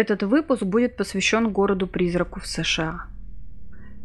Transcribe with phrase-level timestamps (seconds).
[0.00, 3.02] Этот выпуск будет посвящен городу-призраку в США.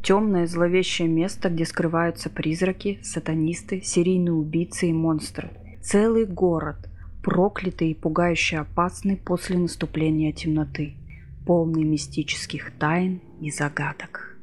[0.04, 5.52] Темное зловещее место, где скрываются призраки, сатанисты, серийные убийцы и монстры.
[5.82, 6.76] Целый город,
[7.24, 10.96] проклятый и пугающе опасный после наступления темноты,
[11.46, 14.35] полный мистических тайн и загадок.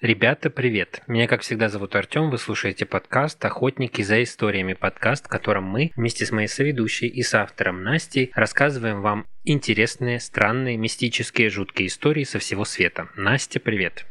[0.00, 1.02] Ребята, привет!
[1.08, 5.92] Меня, как всегда, зовут Артем, вы слушаете подкаст «Охотники за историями», подкаст, в котором мы
[5.94, 12.24] вместе с моей соведущей и с автором Настей рассказываем вам интересные, странные, мистические, жуткие истории
[12.24, 13.08] со всего света.
[13.14, 14.06] Настя, привет!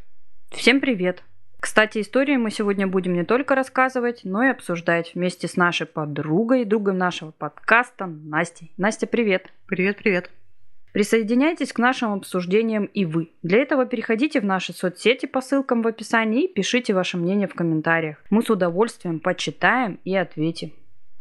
[0.51, 1.23] Всем привет!
[1.59, 6.65] Кстати, истории мы сегодня будем не только рассказывать, но и обсуждать вместе с нашей подругой,
[6.65, 8.71] другом нашего подкаста Настей.
[8.77, 9.51] Настя, привет!
[9.65, 10.29] Привет-привет!
[10.99, 13.29] Присоединяйтесь к нашим обсуждениям и вы.
[13.41, 17.53] Для этого переходите в наши соцсети по ссылкам в описании и пишите ваше мнение в
[17.53, 18.17] комментариях.
[18.29, 20.73] Мы с удовольствием почитаем и ответим.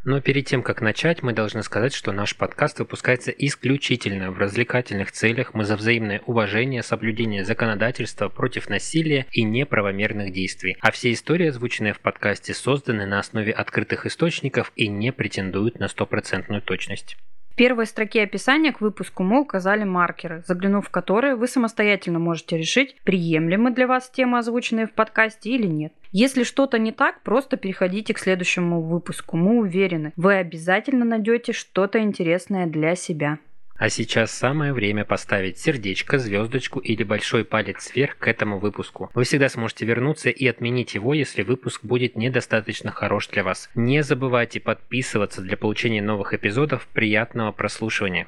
[0.03, 5.13] Но перед тем, как начать, мы должны сказать, что наш подкаст выпускается исключительно в развлекательных
[5.13, 5.55] целях.
[5.55, 10.77] Мы за взаимное уважение, соблюдение законодательства против насилия и неправомерных действий.
[10.81, 15.87] А все истории, озвученные в подкасте, созданы на основе открытых источников и не претендуют на
[15.87, 17.17] стопроцентную точность
[17.59, 22.97] первой строке описания к выпуску мы указали маркеры, заглянув в которые вы самостоятельно можете решить,
[23.03, 25.93] приемлемы для вас темы, озвученные в подкасте или нет.
[26.13, 29.37] Если что-то не так, просто переходите к следующему выпуску.
[29.37, 33.39] Мы уверены, вы обязательно найдете что-то интересное для себя.
[33.79, 39.09] А сейчас самое время поставить сердечко, звездочку или большой палец вверх к этому выпуску.
[39.15, 43.71] Вы всегда сможете вернуться и отменить его, если выпуск будет недостаточно хорош для вас.
[43.77, 46.89] Не забывайте подписываться для получения новых эпизодов.
[46.93, 48.27] Приятного прослушивания.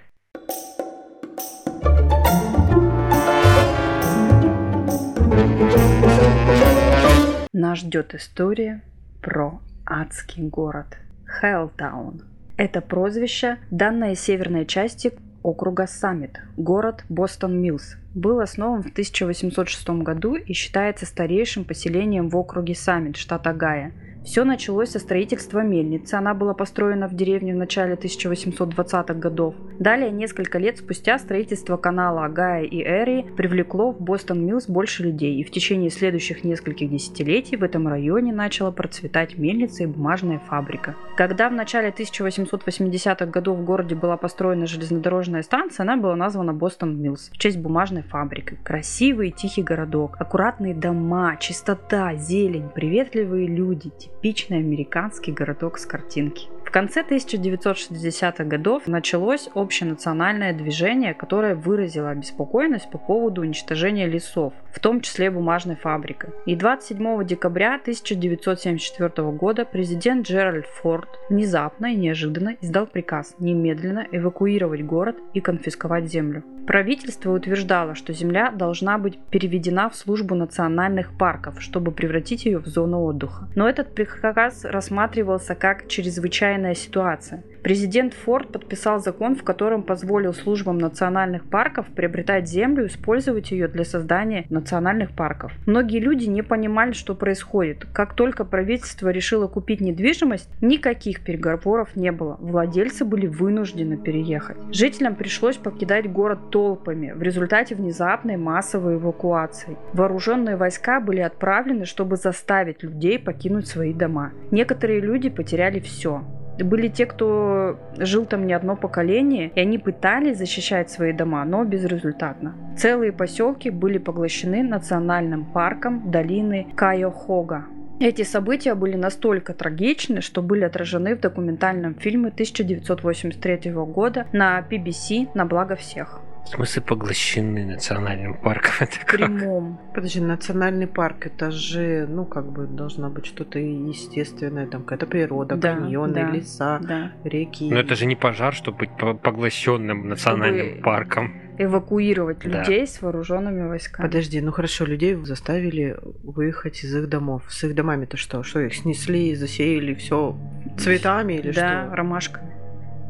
[7.53, 8.83] Нас ждет история
[9.21, 12.23] про адский город Хеллтаун.
[12.57, 15.13] Это прозвище, данное северной части
[15.43, 22.75] округа Саммит, город Бостон-Миллс, был основан в 1806 году и считается старейшим поселением в округе
[22.75, 23.93] Саммит, штат Огайо–
[24.25, 26.15] все началось со строительства мельницы.
[26.15, 29.55] Она была построена в деревне в начале 1820-х годов.
[29.79, 35.41] Далее, несколько лет спустя, строительство канала Огайо и Эри привлекло в Бостон Миллс больше людей,
[35.41, 40.97] и в течение следующих нескольких десятилетий в этом районе начала процветать мельница и бумажная фабрика.
[41.17, 47.01] Когда в начале 1880-х годов в городе была построена железнодорожная станция, она была названа Бостон
[47.01, 48.59] Миллс в честь бумажной фабрики.
[48.65, 56.49] Красивый и тихий городок, аккуратные дома, чистота, зелень, приветливые люди, типичный американский городок с картинки.
[56.71, 64.79] В конце 1960-х годов началось общенациональное движение, которое выразило обеспокоенность по поводу уничтожения лесов, в
[64.79, 66.31] том числе бумажной фабрикой.
[66.47, 74.85] И 27 декабря 1974 года президент Джеральд Форд внезапно и неожиданно издал приказ немедленно эвакуировать
[74.85, 76.45] город и конфисковать землю.
[76.69, 82.67] Правительство утверждало, что земля должна быть переведена в службу национальных парков, чтобы превратить ее в
[82.67, 83.49] зону отдыха.
[83.57, 87.43] Но этот приказ рассматривался как чрезвычайно чрезвычайная ситуация.
[87.63, 93.69] Президент Форд подписал закон, в котором позволил службам национальных парков приобретать землю и использовать ее
[93.69, 95.53] для создания национальных парков.
[95.67, 97.87] Многие люди не понимали, что происходит.
[97.93, 102.37] Как только правительство решило купить недвижимость, никаких переговоров не было.
[102.41, 104.57] Владельцы были вынуждены переехать.
[104.73, 109.77] Жителям пришлось покидать город толпами в результате внезапной массовой эвакуации.
[109.93, 114.33] Вооруженные войска были отправлены, чтобы заставить людей покинуть свои дома.
[114.51, 116.23] Некоторые люди потеряли все.
[116.65, 117.50] Были те, кто
[117.99, 122.55] жил там не одно поколение, и они пытались защищать свои дома, но безрезультатно.
[122.77, 127.65] Целые поселки были поглощены национальным парком долины Кайохога.
[128.01, 135.29] Эти события были настолько трагичны, что были отражены в документальном фильме 1983 года на BBC
[135.35, 136.23] «На благо всех».
[136.51, 138.73] В смысле поглощены национальным парком?
[138.81, 139.17] Это как?
[139.19, 139.79] Прямом.
[139.95, 145.55] Подожди, национальный парк это же, ну, как бы должно быть что-то естественное, там какая-то природа,
[145.55, 147.13] да, каньоны, да, леса, да.
[147.23, 147.71] реки.
[147.71, 148.91] Но это же не пожар, чтобы быть
[149.23, 151.35] поглощенным национальным чтобы парком.
[151.57, 152.49] Эвакуировать да.
[152.49, 154.05] людей с вооруженными войсками.
[154.05, 157.45] Подожди, ну хорошо, людей заставили выехать из их домов.
[157.49, 158.43] С их домами-то что?
[158.43, 160.37] Что их снесли, засеяли все
[160.77, 161.91] цветами или да, что?
[161.91, 162.60] Да, ромашками.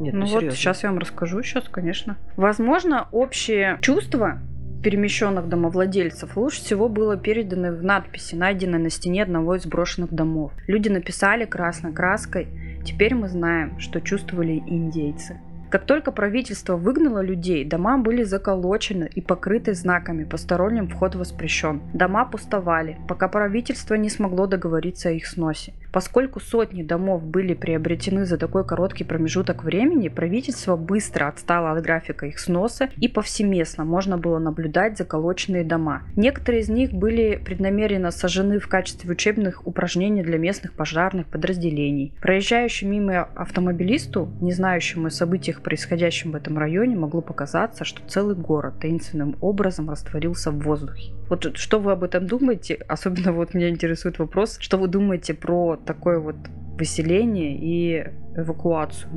[0.01, 2.17] Нет, ну, ну вот сейчас я вам расскажу, сейчас, конечно.
[2.35, 4.39] Возможно, общее чувство
[4.83, 10.51] перемещенных домовладельцев лучше всего было передано в надписи, найденной на стене одного из брошенных домов.
[10.67, 12.47] Люди написали красной краской
[12.83, 15.39] «Теперь мы знаем, что чувствовали индейцы».
[15.69, 21.81] Как только правительство выгнало людей, дома были заколочены и покрыты знаками «Посторонним вход воспрещен».
[21.93, 25.73] Дома пустовали, пока правительство не смогло договориться о их сносе.
[25.91, 32.25] Поскольку сотни домов были приобретены за такой короткий промежуток времени, правительство быстро отстало от графика
[32.25, 36.03] их сноса и повсеместно можно было наблюдать заколоченные дома.
[36.15, 42.13] Некоторые из них были преднамеренно сожжены в качестве учебных упражнений для местных пожарных подразделений.
[42.21, 48.35] Проезжающий мимо автомобилисту, не знающему о событиях, происходящих в этом районе, могло показаться, что целый
[48.35, 51.11] город таинственным образом растворился в воздухе.
[51.31, 52.75] Вот что вы об этом думаете?
[52.89, 56.35] Особенно вот меня интересует вопрос, что вы думаете про такое вот
[56.77, 58.05] выселение и
[58.35, 59.09] эвакуацию?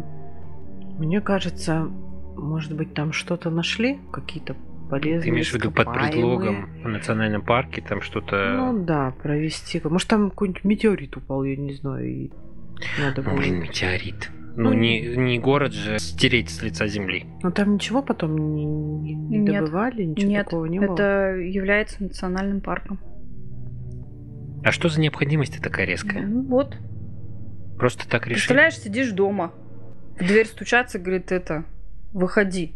[0.97, 1.89] Мне кажется,
[2.37, 4.55] может быть, там что-то нашли, какие-то
[4.89, 8.55] полезные Ты имеешь в виду под предлогом в национальном парке там что-то...
[8.59, 9.81] Ну да, провести.
[9.83, 12.31] Может, там какой-нибудь метеорит упал, я не знаю, и
[13.01, 13.35] надо было...
[13.35, 14.31] Блин, метеорит.
[14.57, 17.27] Ну, ну не, не город же стереть с лица земли.
[17.43, 18.65] Ну там ничего потом не,
[19.15, 20.95] не нет, добывали, ничего нет, такого не было.
[20.95, 23.01] Это является национальным парком.
[24.65, 26.25] А что за необходимость такая резкая?
[26.27, 26.77] Ну вот.
[27.77, 28.35] Просто так решили.
[28.35, 29.53] Представляешь, сидишь дома,
[30.19, 31.65] в дверь стучаться, говорит это,
[32.13, 32.75] выходи.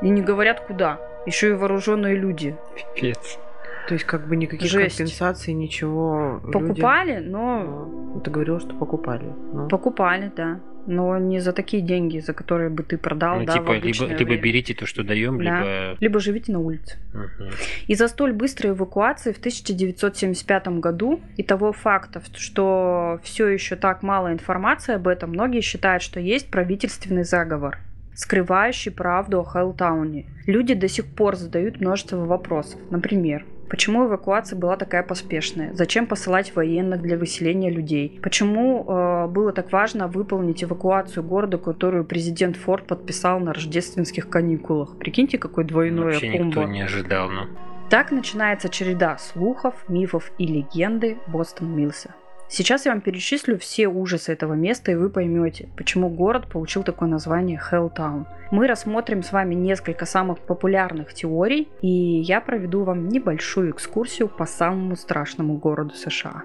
[0.00, 1.00] И не говорят куда.
[1.26, 2.56] Еще и вооруженные люди.
[2.94, 3.38] Пипец.
[3.88, 4.98] То есть как бы никаких Жесть.
[4.98, 6.40] компенсаций, ничего.
[6.52, 7.28] Покупали, люди...
[7.28, 7.88] но...
[8.14, 9.32] Ну, ты говорил, что покупали.
[9.52, 9.68] Но...
[9.68, 10.60] Покупали, да.
[10.86, 14.36] Но не за такие деньги, за которые бы ты продал, ну, да, типа, либо, либо
[14.36, 15.44] берите то, что даем, да.
[15.44, 15.96] либо...
[16.00, 16.98] Либо живите на улице.
[17.12, 17.50] Угу.
[17.88, 24.32] Из-за столь быстрой эвакуации в 1975 году и того факта, что все еще так мало
[24.32, 27.78] информации об этом, многие считают, что есть правительственный заговор
[28.14, 30.24] скрывающий правду о Хайлтауне.
[30.46, 32.80] Люди до сих пор задают множество вопросов.
[32.90, 35.72] Например, Почему эвакуация была такая поспешная?
[35.74, 38.20] Зачем посылать военных для выселения людей?
[38.22, 44.96] Почему э, было так важно выполнить эвакуацию города, которую президент Форд подписал на рождественских каникулах?
[44.98, 46.44] Прикиньте, какой двойной Вообще комбо.
[46.44, 47.48] никто не ожидал, но...
[47.90, 52.14] Так начинается череда слухов, мифов и легенды Бостон Милса.
[52.48, 57.08] Сейчас я вам перечислю все ужасы этого места, и вы поймете, почему город получил такое
[57.08, 58.26] название Helltown.
[58.52, 64.46] Мы рассмотрим с вами несколько самых популярных теорий, и я проведу вам небольшую экскурсию по
[64.46, 66.44] самому страшному городу США.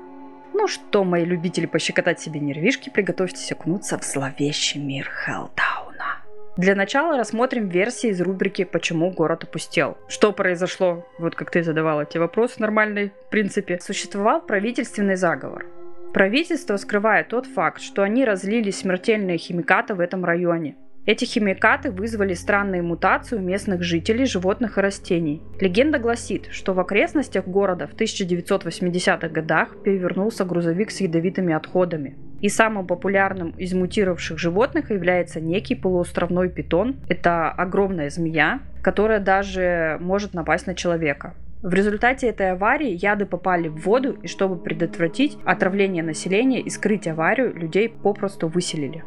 [0.54, 6.24] Ну что, мои любители пощекотать себе нервишки, приготовьтесь окунуться в зловещий мир Хеллтауна.
[6.58, 9.98] Для начала рассмотрим версии из рубрики «Почему город опустел».
[10.08, 11.08] Что произошло?
[11.18, 13.80] Вот как ты задавала эти вопросы нормальные, в принципе.
[13.80, 15.66] Существовал правительственный заговор.
[16.14, 20.76] Правительство скрывает тот факт, что они разлили смертельные химикаты в этом районе.
[21.06, 25.42] Эти химикаты вызвали странные мутации у местных жителей, животных и растений.
[25.60, 32.18] Легенда гласит, что в окрестностях города в 1980-х годах перевернулся грузовик с ядовитыми отходами.
[32.42, 36.98] И самым популярным из мутировавших животных является некий полуостровной питон.
[37.08, 41.36] Это огромная змея, которая даже может напасть на человека.
[41.64, 47.08] В результате этой аварии яды попали в воду, и чтобы предотвратить отравление населения и скрыть
[47.08, 49.04] аварию, людей попросту выселили.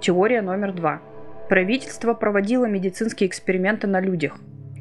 [0.00, 1.00] Теория номер два.
[1.48, 4.36] Правительство проводило медицинские эксперименты на людях.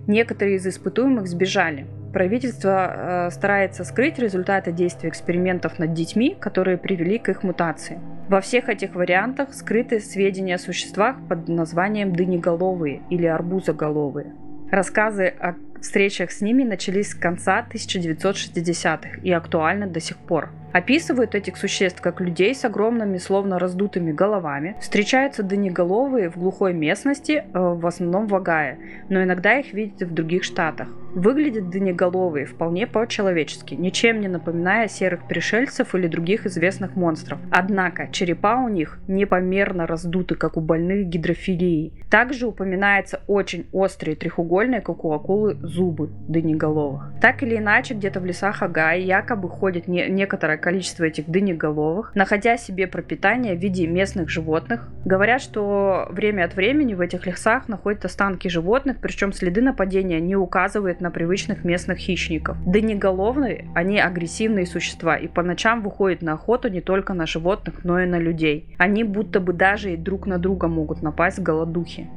[0.08, 1.86] Некоторые из испытуемых сбежали.
[2.12, 8.00] Правительство э, старается скрыть результаты действия экспериментов над детьми, которые привели к их мутации.
[8.30, 14.34] Во всех этих вариантах скрыты сведения о существах под названием дынеголовые или арбузоголовые.
[14.72, 20.50] Рассказы о встречах с ними начались с конца 1960-х и актуальны до сих пор.
[20.74, 24.76] Описывают этих существ как людей с огромными, словно раздутыми головами.
[24.80, 28.78] Встречаются дынеголовые в глухой местности, э, в основном в Огайо,
[29.10, 30.88] но иногда их видят в других штатах.
[31.14, 37.40] Выглядят дынеголовые вполне по-человечески, ничем не напоминая серых пришельцев или других известных монстров.
[37.52, 42.06] Однако черепа у них непомерно раздуты, как у больных гидрофилией.
[42.10, 47.12] Также упоминается очень острые треугольные, как у акулы, зубы дынеголовых.
[47.22, 52.56] Так или иначе, где-то в лесах Агая якобы ходит не- некоторое количество этих дынеголовых, находя
[52.56, 54.88] себе пропитание в виде местных животных.
[55.04, 60.38] Говорят, что время от времени в этих лесах находят останки животных, причем следы нападения не
[60.38, 62.58] указывают на привычных местных хищников.
[62.66, 68.00] Дынеголовные, они агрессивные существа и по ночам выходят на охоту не только на животных, но
[68.00, 68.76] и на людей.
[68.78, 72.10] Они будто бы даже и друг на друга могут напасть голодухи.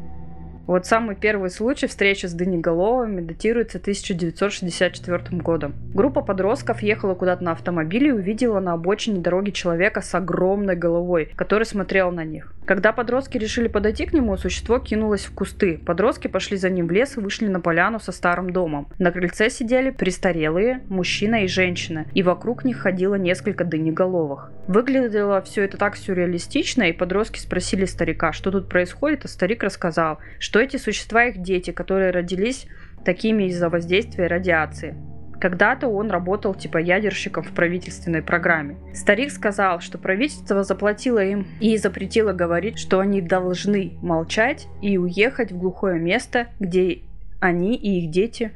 [0.66, 5.74] Вот самый первый случай встречи с Дынеголовыми датируется 1964 годом.
[5.92, 11.30] Группа подростков ехала куда-то на автомобиле и увидела на обочине дороги человека с огромной головой,
[11.36, 12.54] который смотрел на них.
[12.66, 15.78] Когда подростки решили подойти к нему, существо кинулось в кусты.
[15.84, 18.88] Подростки пошли за ним в лес и вышли на поляну со старым домом.
[18.98, 24.50] На крыльце сидели престарелые, мужчина и женщина, и вокруг них ходило несколько дынеголовых.
[24.66, 30.18] Выглядело все это так сюрреалистично, и подростки спросили старика, что тут происходит, а старик рассказал,
[30.38, 32.66] что эти существа их дети, которые родились
[33.04, 34.94] такими из-за воздействия радиации.
[35.40, 38.76] Когда-то он работал типа ядерщиком в правительственной программе.
[38.94, 45.52] Старик сказал, что правительство заплатило им и запретило говорить, что они должны молчать и уехать
[45.52, 47.00] в глухое место, где
[47.40, 48.52] они и их дети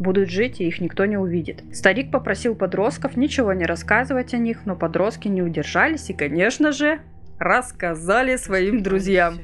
[0.00, 1.62] будут жить, и их никто не увидит.
[1.72, 7.00] Старик попросил подростков ничего не рассказывать о них, но подростки не удержались и, конечно же,
[7.38, 9.40] рассказали своим друзьям.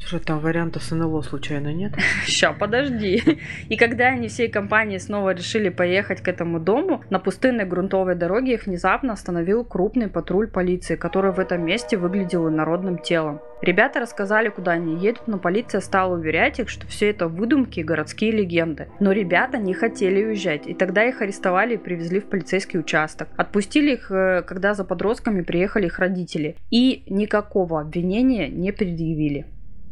[0.00, 1.92] Слушай, там варианта с НЛО случайно нет?
[2.26, 3.22] Ща, подожди.
[3.68, 8.54] И когда они всей компанией снова решили поехать к этому дому, на пустынной грунтовой дороге
[8.54, 13.40] их внезапно остановил крупный патруль полиции, который в этом месте выглядел инородным телом.
[13.62, 17.84] Ребята рассказали, куда они едут, но полиция стала уверять их, что все это выдумки и
[17.84, 18.88] городские легенды.
[19.00, 23.28] Но ребята не хотели уезжать, и тогда их арестовали и привезли в полицейский участок.
[23.36, 26.56] Отпустили их, э, когда за подростками приехали их родители.
[26.70, 29.46] И никакого обвинения не предъявили.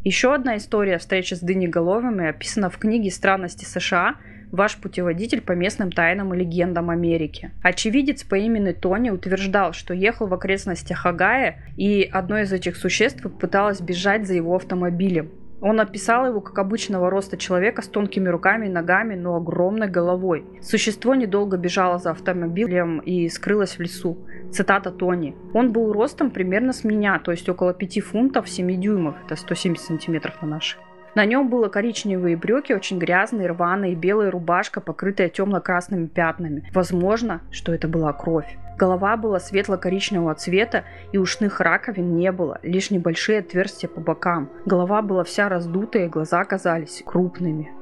[0.04, 4.14] Еще одна история встречи с Дынеголовыми описана в книге «Странности США.
[4.52, 7.50] Ваш путеводитель по местным тайнам и легендам Америки».
[7.62, 13.26] Очевидец по имени Тони утверждал, что ехал в окрестностях Агая, и одно из этих существ
[13.40, 15.30] пыталось бежать за его автомобилем.
[15.60, 20.44] Он описал его как обычного роста человека с тонкими руками и ногами, но огромной головой.
[20.62, 24.18] Существо недолго бежало за автомобилем и скрылось в лесу.
[24.50, 25.36] Цитата Тони.
[25.54, 29.84] Он был ростом примерно с меня, то есть около 5 фунтов 7 дюймов, это 170
[29.84, 30.76] сантиметров на наши.
[31.14, 36.70] На нем было коричневые брюки, очень грязные, рваные, белая рубашка, покрытая темно-красными пятнами.
[36.72, 38.56] Возможно, что это была кровь.
[38.76, 44.50] Голова была светло-коричневого цвета, и ушных раковин не было, лишь небольшие отверстия по бокам.
[44.66, 47.72] Голова была вся раздутая, глаза казались крупными.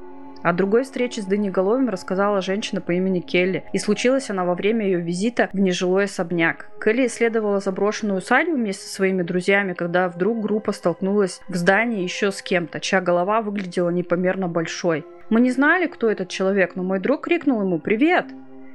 [0.47, 4.85] О другой встрече с Дынеголовым рассказала женщина по имени Келли, и случилась она во время
[4.85, 6.69] ее визита в нежилой особняк.
[6.81, 12.31] Келли исследовала заброшенную усадьбу вместе со своими друзьями, когда вдруг группа столкнулась в здании еще
[12.31, 15.05] с кем-то, чья голова выглядела непомерно большой.
[15.29, 18.27] Мы не знали, кто этот человек, но мой друг крикнул ему «Привет!»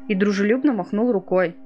[0.08, 1.56] и дружелюбно махнул рукой.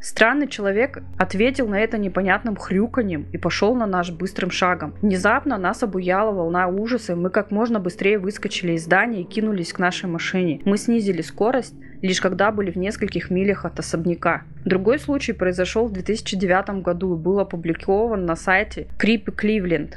[0.00, 4.94] Странный человек ответил на это непонятным хрюканьем и пошел на наш быстрым шагом.
[5.02, 9.74] Внезапно нас обуяла волна ужаса, и мы как можно быстрее выскочили из здания и кинулись
[9.74, 10.62] к нашей машине.
[10.64, 14.44] Мы снизили скорость, лишь когда были в нескольких милях от особняка.
[14.64, 19.96] Другой случай произошел в 2009 году и был опубликован на сайте Creepy Cleveland.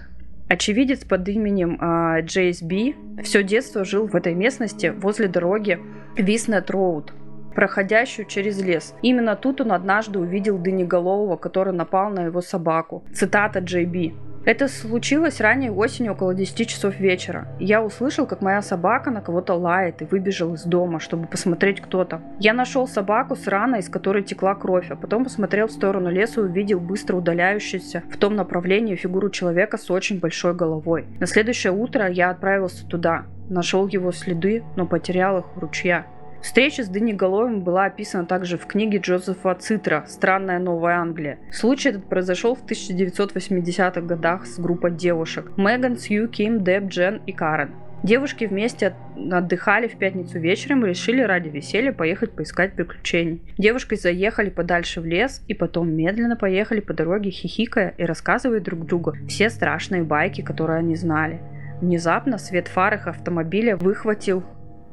[0.50, 2.22] Очевидец под именем э,
[2.62, 5.80] Би все детство жил в этой местности возле дороги
[6.18, 7.14] Виснет Роуд
[7.54, 8.96] проходящую через лес.
[9.02, 13.04] Именно тут он однажды увидел Дынеголового, который напал на его собаку.
[13.14, 14.14] Цитата Джей Би.
[14.46, 17.48] Это случилось ранней осенью около 10 часов вечера.
[17.60, 22.04] Я услышал, как моя собака на кого-то лает и выбежал из дома, чтобы посмотреть, кто
[22.04, 22.24] там.
[22.40, 26.42] Я нашел собаку с раной, из которой текла кровь, а потом посмотрел в сторону леса
[26.42, 31.06] и увидел быстро удаляющуюся в том направлении фигуру человека с очень большой головой.
[31.22, 36.06] На следующее утро я отправился туда, нашел его следы, но потерял их у ручья.
[36.44, 41.40] Встреча с Дынеголовым была описана также в книге Джозефа Цитра «Странная Новая Англия».
[41.54, 47.32] Случай этот произошел в 1980-х годах с группой девушек Меган, Сью, Ким, Деб, Джен и
[47.32, 47.72] Карен.
[48.04, 48.94] Девушки вместе
[49.32, 53.42] отдыхали в пятницу вечером и решили ради веселья поехать поискать приключений.
[53.58, 58.86] Девушки заехали подальше в лес и потом медленно поехали по дороге, хихикая и рассказывая друг
[58.86, 61.40] другу все страшные байки, которые они знали.
[61.80, 64.44] Внезапно свет фар их автомобиля выхватил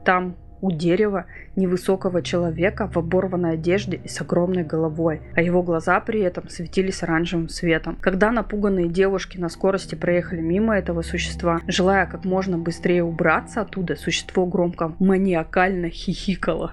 [0.05, 1.27] там у дерева
[1.57, 7.03] невысокого человека в оборванной одежде и с огромной головой, а его глаза при этом светились
[7.03, 7.97] оранжевым светом.
[8.01, 13.97] Когда напуганные девушки на скорости проехали мимо этого существа, желая как можно быстрее убраться оттуда,
[13.97, 16.73] существо громко маниакально хихикало.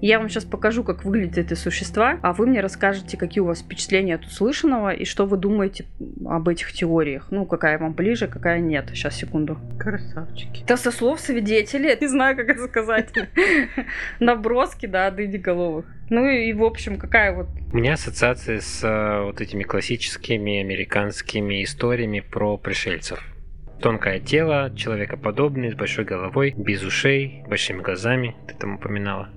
[0.00, 3.60] Я вам сейчас покажу, как выглядят эти существа, а вы мне расскажете, какие у вас
[3.60, 5.84] впечатления от услышанного и что вы думаете
[6.24, 7.26] об этих теориях.
[7.30, 8.88] Ну, какая вам ближе, какая нет.
[8.94, 9.58] Сейчас, секунду.
[9.78, 10.62] Красавчики.
[10.62, 11.96] Это со слов свидетелей.
[12.00, 13.10] Не знаю, как это сказать.
[14.20, 15.84] Наброски, да, дыди головых.
[16.08, 17.48] Ну и, в общем, какая вот...
[17.72, 23.22] У меня ассоциация с э, вот этими классическими американскими историями про пришельцев.
[23.80, 29.30] Тонкое тело, человекоподобный, с большой головой, без ушей, большими глазами, ты там упоминала.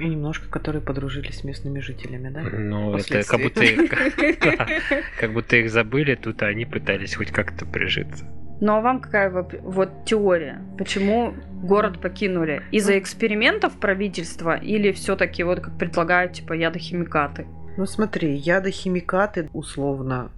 [0.00, 2.42] И немножко, которые подружились с местными жителями, да?
[2.42, 3.90] Ну, это как будто, их,
[5.20, 8.24] как будто их забыли, тут они пытались хоть как-то прижиться.
[8.60, 10.62] Ну а вам какая вот теория?
[10.76, 12.62] Почему город покинули?
[12.70, 17.46] Из-за экспериментов правительства или все-таки вот как предлагают типа ядохимикаты?
[17.76, 20.30] Ну смотри, ядохимикаты условно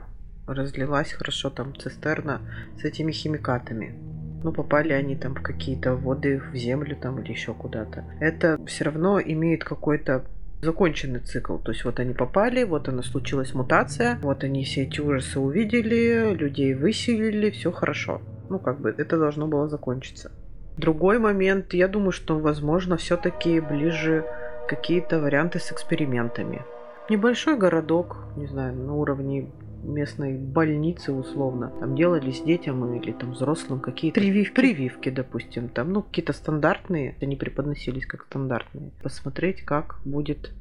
[0.47, 2.41] разлилась хорошо там цистерна
[2.81, 3.95] с этими химикатами
[4.43, 8.05] ну, попали они там в какие-то воды, в землю там или еще куда-то.
[8.21, 10.25] Это все равно имеет какой-то
[10.63, 11.57] законченный цикл.
[11.59, 16.35] То есть вот они попали, вот она случилась мутация, вот они все эти ужасы увидели,
[16.35, 18.21] людей выселили, все хорошо.
[18.49, 20.31] Ну, как бы это должно было закончиться.
[20.77, 24.25] Другой момент, я думаю, что, возможно, все-таки ближе
[24.69, 26.63] какие-то варианты с экспериментами.
[27.11, 29.51] Небольшой городок, не знаю, на уровне
[29.83, 31.73] местной больницы условно.
[31.81, 34.55] Там делались детям или там взрослым какие-то Прививки.
[34.55, 35.69] прививки, допустим.
[35.69, 38.91] Там, ну, какие-то стандартные, они преподносились как стандартные.
[39.03, 40.53] Посмотреть, как будет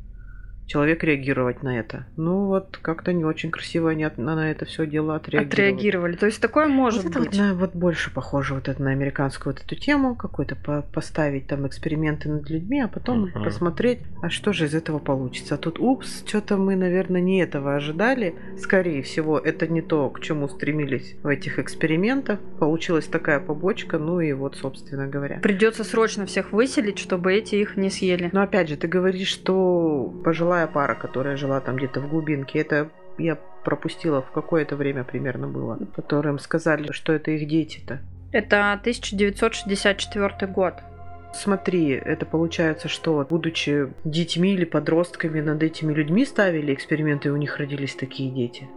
[0.67, 2.05] человек реагировать на это.
[2.15, 5.51] Ну вот как-то не очень красиво они от- на, на это все дело отреагировали.
[5.51, 6.15] Отреагировали.
[6.15, 7.37] То есть такое может вот это быть.
[7.37, 11.47] вот, на- вот больше похоже вот это на американскую вот эту тему, какой-то по- поставить
[11.47, 13.43] там эксперименты над людьми, а потом Мгм.
[13.43, 15.55] посмотреть, а что же из этого получится.
[15.55, 18.35] А тут, упс, что-то мы, наверное, не этого ожидали.
[18.57, 22.39] Скорее всего, это не то, к чему стремились в этих экспериментах.
[22.59, 25.39] Получилась такая побочка, ну и вот, собственно говоря.
[25.41, 28.29] Придется срочно всех выселить, чтобы эти их не съели.
[28.31, 30.13] Но опять же, ты говоришь, что
[30.51, 35.47] пожилая пара, которая жила там где-то в глубинке, это я пропустила в какое-то время примерно
[35.47, 37.99] было, которым сказали, что это их дети-то.
[38.33, 40.73] Это 1964 год.
[41.33, 47.37] Смотри, это получается, что будучи детьми или подростками над этими людьми ставили эксперименты, и у
[47.37, 48.67] них родились такие дети.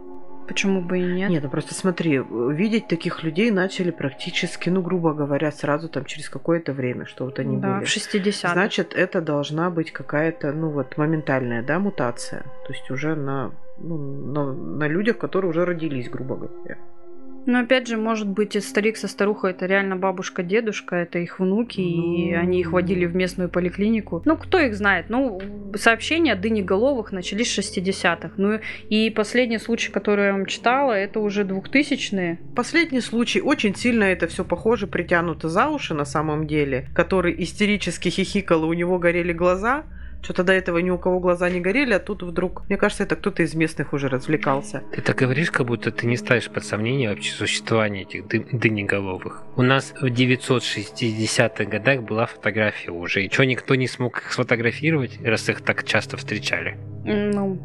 [0.47, 1.29] Почему бы и нет?
[1.29, 6.29] Нет, ну просто смотри, видеть таких людей начали практически, ну, грубо говоря, сразу там через
[6.29, 7.85] какое-то время, что вот они да, были.
[7.85, 12.43] в 60 Значит, это должна быть какая-то, ну вот, моментальная, да, мутация.
[12.67, 16.77] То есть уже на, ну, на, на людях, которые уже родились, грубо говоря.
[17.45, 21.39] Но опять же, может быть, и старик со старухой это реально бабушка, дедушка, это их
[21.39, 22.39] внуки, и Ну.
[22.39, 24.21] они их водили в местную поликлинику.
[24.25, 25.05] Ну, кто их знает?
[25.09, 25.41] Ну,
[25.75, 28.33] сообщения о дыне-головых начались с 60-х.
[28.37, 28.59] Ну,
[28.89, 32.39] и последний случай, который я вам читала, это уже 2000-е.
[32.55, 38.09] Последний случай очень сильно это все похоже, притянуто за уши на самом деле, который истерически
[38.09, 39.83] хихикал, и у него горели глаза.
[40.25, 43.15] Что-то до этого ни у кого глаза не горели, а тут вдруг, мне кажется, это
[43.15, 44.81] кто-то из местных уже развлекался.
[44.91, 49.43] Ты так говоришь, как будто ты не ставишь под сомнение вообще существование этих ды- дынеголовых.
[49.55, 55.19] У нас в 960-х годах была фотография уже, и что никто не смог их сфотографировать,
[55.23, 56.75] раз их так часто встречали?
[57.05, 57.59] Ну,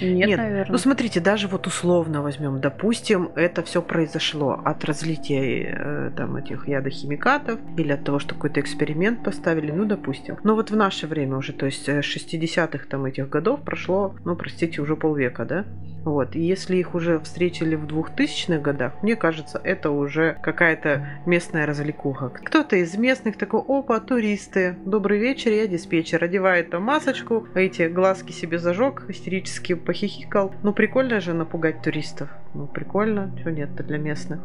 [0.00, 0.72] нет, Нет, наверное.
[0.72, 6.68] Ну, смотрите, даже вот условно возьмем, допустим, это все произошло от разлития э, там этих
[6.68, 10.36] ядохимикатов или от того, что какой-то эксперимент поставили, ну, допустим.
[10.44, 14.36] Но вот в наше время уже, то есть э, 60-х там этих годов прошло, ну,
[14.36, 15.64] простите, уже полвека, да?
[16.04, 21.66] Вот, и если их уже встретили в 2000-х годах, мне кажется, это уже какая-то местная
[21.66, 22.30] развлекуха.
[22.30, 28.32] Кто-то из местных такой, опа, туристы, добрый вечер, я диспетчер, одевает там масочку, эти глазки
[28.32, 30.54] себе зажег, истерически похихикал.
[30.62, 32.28] Ну, прикольно же напугать туристов.
[32.54, 34.40] Ну, прикольно, что нет-то для местных.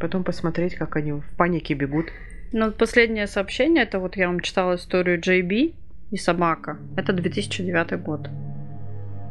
[0.00, 2.06] Потом посмотреть, как они в панике бегут.
[2.52, 5.74] Ну, последнее сообщение, это вот я вам читала историю JB
[6.10, 6.78] и собака.
[6.96, 8.28] Это 2009 год.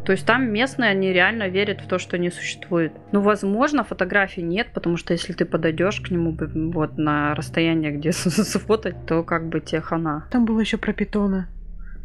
[0.05, 2.93] То есть там местные, они реально верят в то, что не существует.
[3.11, 6.35] Ну, возможно, фотографий нет, потому что если ты подойдешь к нему
[6.73, 10.25] вот на расстояние, где сфотать, то как бы тебе хана.
[10.31, 11.47] Там было еще про питона.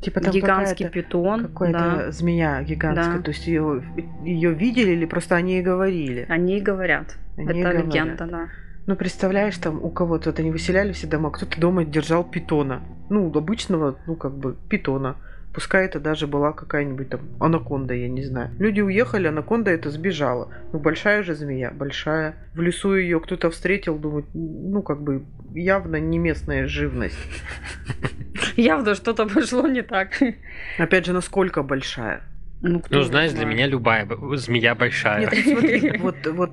[0.04, 1.48] Типа там Гигантский питон.
[1.48, 2.10] Какая-то да.
[2.10, 3.18] змея гигантская.
[3.18, 3.22] Да.
[3.22, 3.82] То есть ее,
[4.22, 6.26] ее видели или просто они и говорили?
[6.28, 7.16] Они и говорят.
[7.36, 7.86] Они это говорят.
[7.86, 8.48] легенда, да.
[8.86, 12.82] Ну, представляешь, там у кого-то вот они выселяли все дома, кто-то дома держал питона.
[13.08, 15.16] Ну, обычного, ну, как бы, питона.
[15.54, 18.50] Пускай это даже была какая-нибудь там анаконда, я не знаю.
[18.58, 20.52] Люди уехали, анаконда это сбежала.
[20.72, 22.34] Ну, большая же змея, большая.
[22.54, 27.16] В лесу ее кто-то встретил, думает, ну, как бы, явно не местная живность.
[28.56, 30.20] Явно что-то пошло не так.
[30.78, 32.22] Опять же, насколько большая?
[32.62, 33.54] Ну, кто Ну, знаешь, для знает.
[33.56, 35.20] меня любая змея большая.
[35.20, 36.50] Нет, смотри, вот, вот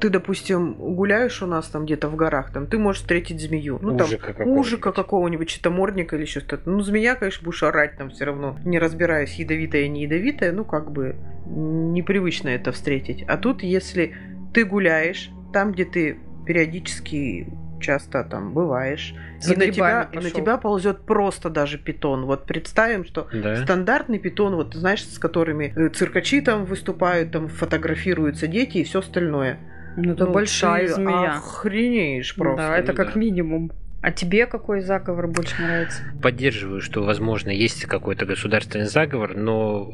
[0.00, 3.78] ты, допустим, гуляешь у нас там где-то в горах, там ты можешь встретить змею.
[3.82, 4.60] Ну, там, Ужика какого-нибудь.
[4.66, 6.70] ужика какого-нибудь, щитомордника или еще что-то.
[6.70, 10.92] Ну, змея, конечно, будешь орать там все равно, не разбираясь, ядовитая, не ядовитая, ну, как
[10.92, 13.24] бы непривычно это встретить.
[13.26, 14.14] А тут, если
[14.54, 17.48] ты гуляешь там, где ты периодически
[17.80, 22.24] часто там бываешь, За и на, тебя, и на тебя ползет просто даже питон.
[22.26, 23.56] Вот представим, что Да?
[23.64, 29.00] Стандартный питон, вот знаешь, с которыми э, циркачи там выступают, там фотографируются дети и все
[29.00, 29.58] остальное.
[29.96, 31.34] Ну, это Ну, большая ты змея.
[31.38, 32.68] Охренеешь просто.
[32.68, 33.20] Да, это как да.
[33.20, 33.72] минимум.
[34.00, 36.02] А тебе какой заговор больше нравится?
[36.22, 39.90] Поддерживаю, что, возможно, есть какой-то государственный заговор, но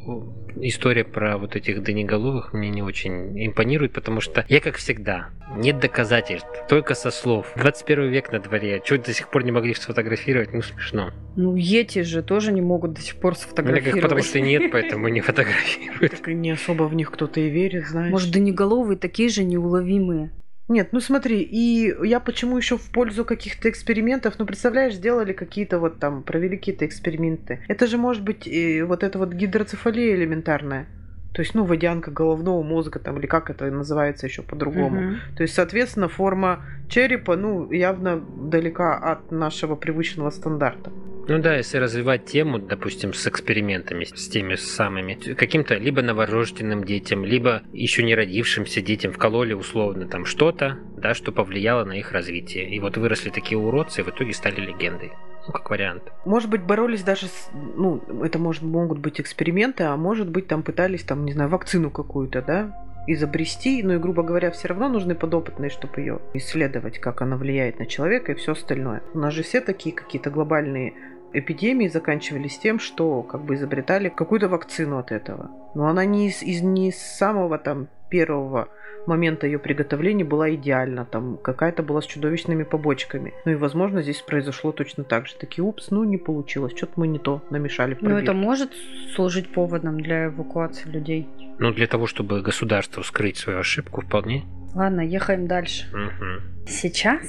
[0.57, 5.79] история про вот этих дынеголовых мне не очень импонирует, потому что я, как всегда, нет
[5.79, 7.51] доказательств, только со слов.
[7.57, 11.11] 21 век на дворе, чего до сих пор не могли сфотографировать, ну смешно.
[11.37, 14.03] Ну, ети же тоже не могут до сих пор Ну, как- сфотографировать.
[14.03, 16.13] Потому что нет, поэтому не фотографируют.
[16.13, 18.13] Так и не особо в них кто-то и верит, знаешь.
[18.13, 20.31] Может, дынеголовые такие же неуловимые.
[20.69, 25.79] Нет, ну смотри, и я почему еще в пользу каких-то экспериментов, ну представляешь, сделали какие-то
[25.79, 27.61] вот там, провели какие-то эксперименты.
[27.69, 30.87] Это же может быть и вот эта вот гидроцефалия элементарная.
[31.35, 35.01] То есть, ну, водянка головного мозга, там, или как это называется еще по-другому.
[35.01, 35.17] Мгм.
[35.37, 40.93] То есть, соответственно, форма черепа, ну, явно далека от нашего привычного стандарта.
[41.27, 47.25] Ну да, если развивать тему, допустим, с экспериментами, с теми самыми, каким-то либо новорожденным детям,
[47.25, 52.69] либо еще не родившимся детям вкололи условно там что-то, да, что повлияло на их развитие.
[52.69, 55.13] И вот выросли такие уродцы, и в итоге стали легендой.
[55.47, 56.03] Ну, как вариант.
[56.25, 57.51] Может быть, боролись даже с...
[57.53, 61.91] Ну, это может, могут быть эксперименты, а может быть, там пытались, там, не знаю, вакцину
[61.91, 67.21] какую-то, да, изобрести, ну и, грубо говоря, все равно нужны подопытные, чтобы ее исследовать, как
[67.23, 69.03] она влияет на человека и все остальное.
[69.13, 70.95] У нас же все такие какие-то глобальные
[71.35, 75.51] эпидемии заканчивались тем, что как бы изобретали какую-то вакцину от этого.
[75.75, 78.69] Но она не из, из не с самого там первого
[79.07, 83.35] момента ее приготовления была идеальна, там какая-то была с чудовищными побочками.
[83.45, 85.35] Ну и, возможно, здесь произошло точно так же.
[85.35, 87.97] Такие, упс, ну не получилось, что-то мы не то намешали.
[88.01, 88.47] Но Ну, это пробирке».
[88.47, 88.71] может
[89.15, 91.29] служить поводом для эвакуации людей.
[91.59, 94.45] Ну, для того, чтобы государству скрыть свою ошибку, вполне.
[94.75, 95.87] Ладно, ехаем дальше.
[95.93, 96.67] Мгм.
[96.67, 97.21] Сейчас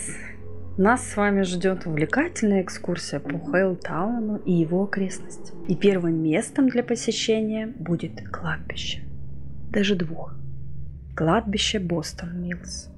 [0.78, 5.64] нас с вами ждет увлекательная экскурсия по Хейлтауну и его окрестностям.
[5.66, 9.04] И первым местом для посещения будет кладбище.
[9.70, 10.36] Даже двух.
[11.16, 12.90] Кладбище Бостон Миллс.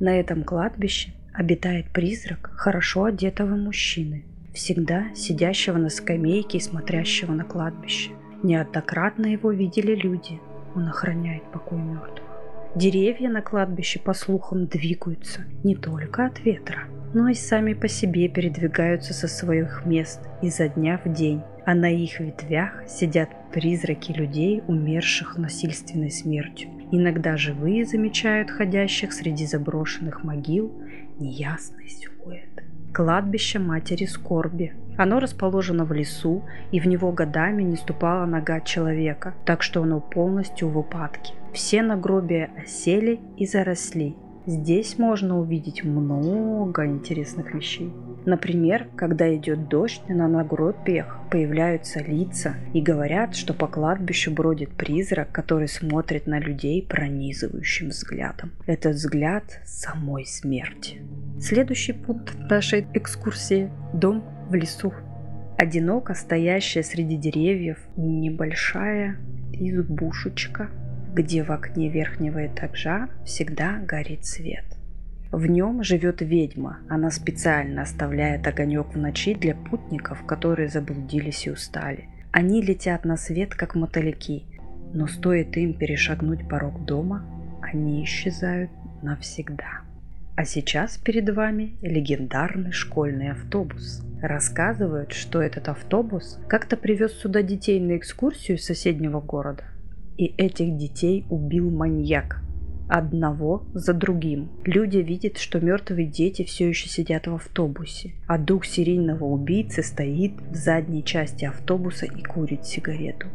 [0.00, 7.44] На этом кладбище обитает призрак хорошо одетого мужчины, всегда сидящего на скамейке и смотрящего на
[7.44, 8.10] кладбище.
[8.42, 10.40] Неоднократно его видели люди.
[10.74, 12.31] Он охраняет покой мертвых.
[12.74, 18.28] Деревья на кладбище, по слухам, двигаются не только от ветра, но и сами по себе
[18.28, 24.62] передвигаются со своих мест изо дня в день, а на их ветвях сидят призраки людей,
[24.66, 26.70] умерших насильственной смертью.
[26.90, 30.72] Иногда живые замечают ходящих среди заброшенных могил
[31.18, 32.64] неясный силуэт.
[32.94, 34.72] Кладбище Матери Скорби.
[34.96, 40.00] Оно расположено в лесу, и в него годами не ступала нога человека, так что оно
[40.00, 41.34] полностью в упадке.
[41.52, 44.16] Все нагробия осели и заросли.
[44.46, 47.92] Здесь можно увидеть много интересных вещей.
[48.24, 55.30] Например, когда идет дождь, на нагробиях появляются лица и говорят, что по кладбищу бродит призрак,
[55.32, 58.52] который смотрит на людей пронизывающим взглядом.
[58.66, 61.02] Этот взгляд самой смерти.
[61.40, 64.92] Следующий пункт нашей экскурсии– дом в лесу.
[65.58, 69.16] Одиноко стоящая среди деревьев небольшая
[69.52, 70.68] избушечка,
[71.14, 74.64] где в окне верхнего этажа всегда горит свет.
[75.30, 76.80] В нем живет ведьма.
[76.90, 82.08] Она специально оставляет огонек в ночи для путников, которые заблудились и устали.
[82.32, 84.44] Они летят на свет, как мотыльки,
[84.92, 87.24] но стоит им перешагнуть порог дома,
[87.62, 88.70] они исчезают
[89.02, 89.82] навсегда.
[90.34, 94.02] А сейчас перед вами легендарный школьный автобус.
[94.22, 99.64] Рассказывают, что этот автобус как-то привез сюда детей на экскурсию из соседнего города.
[100.16, 102.40] И этих детей убил маньяк.
[102.88, 104.50] Одного за другим.
[104.64, 110.32] Люди видят, что мертвые дети все еще сидят в автобусе, а дух серийного убийцы стоит
[110.50, 113.28] в задней части автобуса и курит сигарету.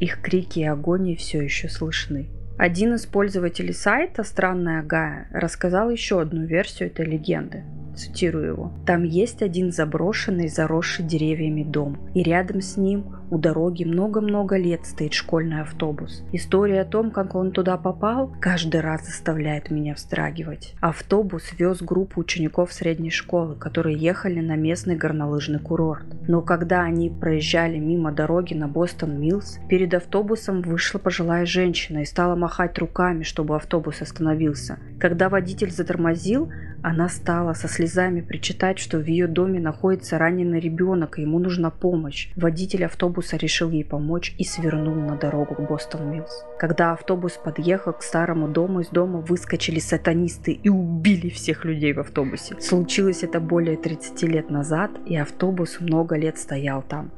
[0.00, 2.28] Их крики и агонии все еще слышны.
[2.58, 7.64] Один из пользователей сайта «Странная Гая» рассказал еще одну версию этой легенды.
[7.96, 8.72] Цитирую его.
[8.86, 14.84] «Там есть один заброшенный, заросший деревьями дом, и рядом с ним у дороги много-много лет
[14.84, 16.22] стоит школьный автобус.
[16.32, 20.74] История о том, как он туда попал, каждый раз заставляет меня вздрагивать.
[20.82, 26.04] Автобус вез группу учеников средней школы, которые ехали на местный горнолыжный курорт.
[26.28, 32.04] Но когда они проезжали мимо дороги на Бостон Миллс, перед автобусом вышла пожилая женщина и
[32.04, 34.78] стала махать руками, чтобы автобус остановился.
[35.00, 41.18] Когда водитель затормозил, она стала со слезами причитать, что в ее доме находится раненый ребенок,
[41.18, 42.30] и ему нужна помощь.
[42.36, 46.44] Водитель автобуса решил ей помочь и свернул на дорогу к Бостон Миллс.
[46.58, 52.00] Когда автобус подъехал к старому дому, из дома выскочили сатанисты и убили всех людей в
[52.00, 52.60] автобусе.
[52.60, 57.10] Случилось это более 30 лет назад, и автобус много лет стоял там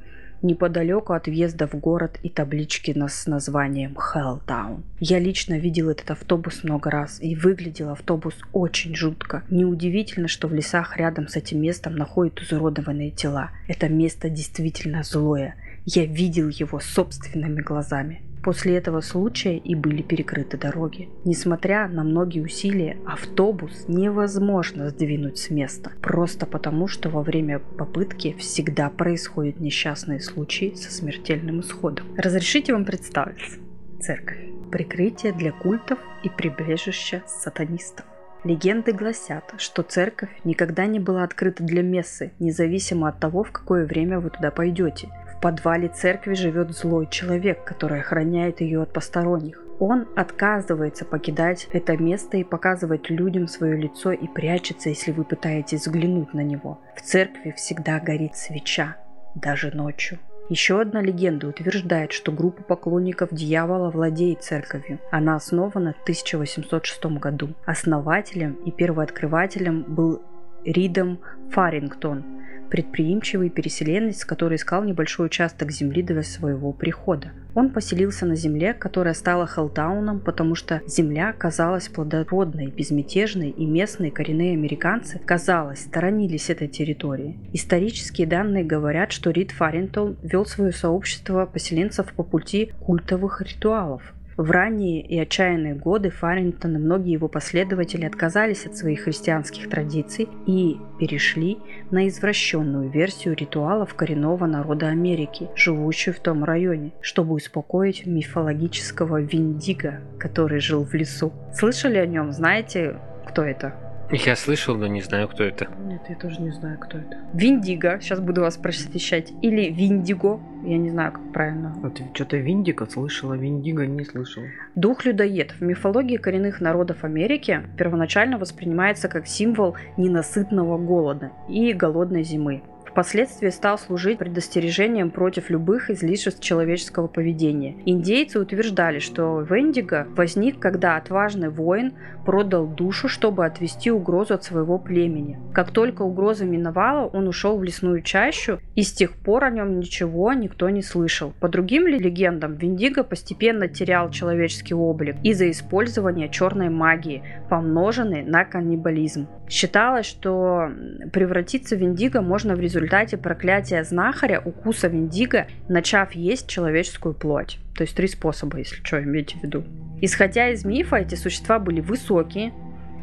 [0.45, 4.83] неподалеку от въезда в город и таблички с названием Helltown.
[5.01, 9.43] Я лично видел этот автобус много раз, и выглядел автобус очень жутко.
[9.51, 13.51] Неудивительно, что в лесах рядом с этим местом находят изуродованные тела.
[13.67, 15.57] Это место действительно злое.
[15.87, 18.23] Я видел его собственными глазами.
[18.43, 21.11] После этого случая и были перекрыты дороги.
[21.27, 25.93] Несмотря на многие усилия, автобус невозможно сдвинуть с места.
[26.01, 32.07] Просто потому, что во время попытки всегда происходят несчастные случаи со смертельным исходом.
[32.17, 33.59] Разрешите вам представиться.
[34.01, 34.39] Церковь.
[34.73, 38.07] Прикрытие для культов и прибежище сатанистов.
[38.43, 43.87] Легенды гласят, что церковь никогда не была открыта для мессы, независимо от того, в какое
[43.87, 45.09] время вы туда пойдете.
[45.37, 49.61] В подвале церкви живет злой человек, который охраняет ее от посторонних.
[49.79, 55.81] Он отказывается покидать это место и показывать людям свое лицо и прячется, если вы пытаетесь
[55.81, 56.81] взглянуть на него.
[56.97, 58.97] В церкви всегда горит свеча,
[59.35, 60.19] даже ночью.
[60.49, 65.01] Еще одна легенда утверждает, что группа поклонников дьявола владеет церковью.
[65.11, 67.55] Она основана в 1806 году.
[67.65, 70.23] Основателем и первооткрывателем был
[70.65, 71.19] Ридом
[71.51, 72.25] Фарингтон,
[72.71, 77.33] предприимчивый переселенец, который искал небольшой участок земли для своего прихода.
[77.55, 84.11] Он поселился на земле, которая стала Хелтауном, потому что земля казалась плодородной, безмятежной, и местные
[84.11, 87.39] коренные американцы, казалось, сторонились этой территории.
[87.53, 94.15] Исторические данные говорят, что Рид Фаринтон вел свое сообщество поселенцев по пути культовых ритуалов.
[94.37, 100.29] В ранние и отчаянные годы Фарингтон и многие его последователи отказались от своих христианских традиций
[100.47, 101.59] и перешли
[101.91, 110.01] на извращенную версию ритуалов коренного народа Америки, живущую в том районе, чтобы успокоить мифологического Виндиго,
[110.19, 111.33] который жил в лесу.
[111.53, 112.33] Слышали о нем?
[112.33, 113.84] Знаете, кто это?
[114.11, 115.69] Я слышал, но не знаю, кто это.
[115.87, 117.19] Нет, я тоже не знаю, кто это.
[117.33, 121.73] Виндиго, сейчас буду вас просвещать, или Виндиго, я не знаю, как правильно.
[121.77, 124.47] Вот что-то Виндиго слышала, Виндиго не слышала.
[124.75, 132.63] Дух-людоед в мифологии коренных народов Америки первоначально воспринимается как символ ненасытного голода и голодной зимы.
[132.95, 137.75] Впоследствии стал служить предостережением против любых излишеств человеческого поведения.
[137.87, 144.79] Индейцы утверждали, что Вендиго возник, когда отважный воин продал душу, чтобы отвести угрозу от своего
[144.79, 145.41] племени.
[145.53, 149.81] Как только угроза миновала, он ушел в лесную чащу, и с тех пор о нем
[149.81, 151.35] ничего никто не слышал.
[151.41, 159.27] По другим легендам, Виндиго постепенно терял человеческий облик из-за использования черной магии, помноженной на каннибализм.
[159.49, 160.71] Считалось, что
[161.13, 167.59] превратиться в Виндиго можно в результате проклятия знахаря, укуса Виндиго, начав есть человеческую плоть.
[167.75, 169.65] То есть три способа, если что, имейте в виду.
[170.01, 172.53] Исходя из мифа, эти существа были высокие,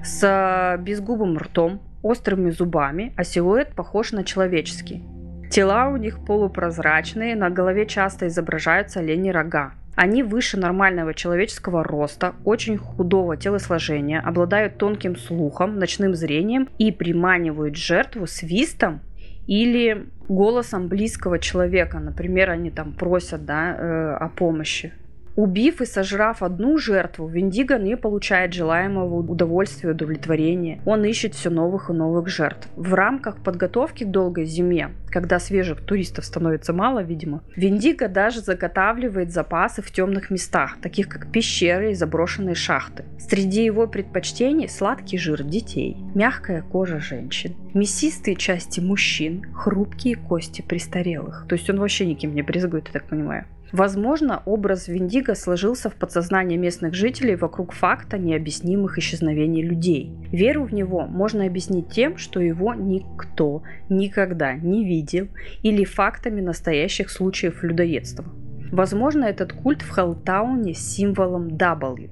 [0.04, 5.04] с безгубым ртом, острыми зубами, а силуэт похож на человеческий.
[5.50, 9.74] Тела у них полупрозрачные, на голове часто изображаются олени рога.
[9.96, 17.76] Они выше нормального человеческого роста, очень худого телосложения, обладают тонким слухом, ночным зрением и приманивают
[17.76, 19.02] жертву свистом
[19.48, 22.00] или голосом близкого человека.
[22.00, 24.94] Например, они там просят да, э, о помощи.
[25.36, 30.82] Убив и сожрав одну жертву, Виндиго не получает желаемого удовольствия и удовлетворения.
[30.86, 32.68] Он ищет все новых и новых жертв.
[32.76, 39.32] В рамках подготовки к долгой зиме, когда свежих туристов становится мало, видимо, Виндиго даже заготавливает
[39.32, 43.06] запасы в темных местах, таких как пещеры и заброшенные шахты.
[43.18, 51.46] Среди его предпочтений сладкий жир детей, мягкая кожа женщин, мясистые части мужчин, хрупкие кости престарелых.
[51.48, 53.46] То есть он вообще никем не брезгует, я так понимаю.
[53.72, 60.12] Возможно, образ Виндиго сложился в подсознании местных жителей вокруг факта необъяснимых исчезновений людей.
[60.32, 65.30] Веру в него можно объяснить тем, что его никто никогда не видел
[65.62, 68.26] или фактами настоящих случаев людоедства.
[68.72, 72.10] Возможно, этот культ в Хеллтауне с символом W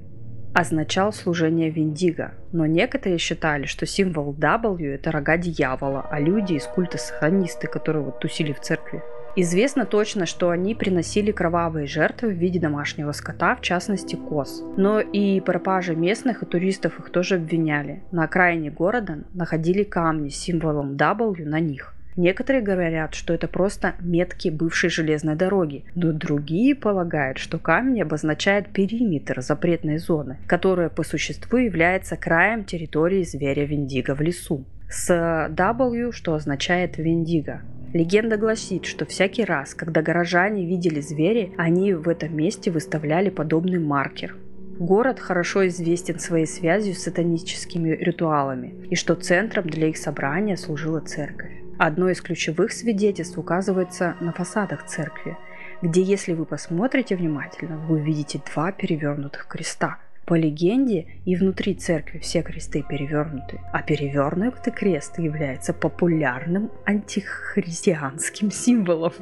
[0.53, 6.63] означал служение Виндиго, но некоторые считали, что символ W– это рога дьявола, а люди из
[6.63, 9.01] культа сатанисты, которые вот тусили в церкви.
[9.41, 14.61] Известно точно, что они приносили кровавые жертвы в виде домашнего скота, в частности коз.
[14.75, 18.03] Но и пропажи местных и туристов их тоже обвиняли.
[18.11, 21.95] На окраине города находили камни с символом W на них.
[22.17, 28.67] Некоторые говорят, что это просто метки бывшей железной дороги, но другие полагают, что камень обозначает
[28.73, 34.65] периметр запретной зоны, которая по существу является краем территории зверя Виндиго в лесу.
[34.89, 37.61] С W, что означает Виндиго.
[37.93, 43.79] Легенда гласит, что всякий раз, когда горожане видели звери, они в этом месте выставляли подобный
[43.79, 44.35] маркер.
[44.77, 50.99] Город хорошо известен своей связью с сатаническими ритуалами, и что центром для их собрания служила
[50.99, 51.51] церковь.
[51.79, 55.35] Одно из ключевых свидетельств указывается на фасадах церкви,
[55.81, 59.97] где, если вы посмотрите внимательно, вы увидите два перевернутых креста–
[60.29, 69.13] по легенде, и внутри церкви все кресты перевернуты, а перевернутый крест является популярным антихристианским символом.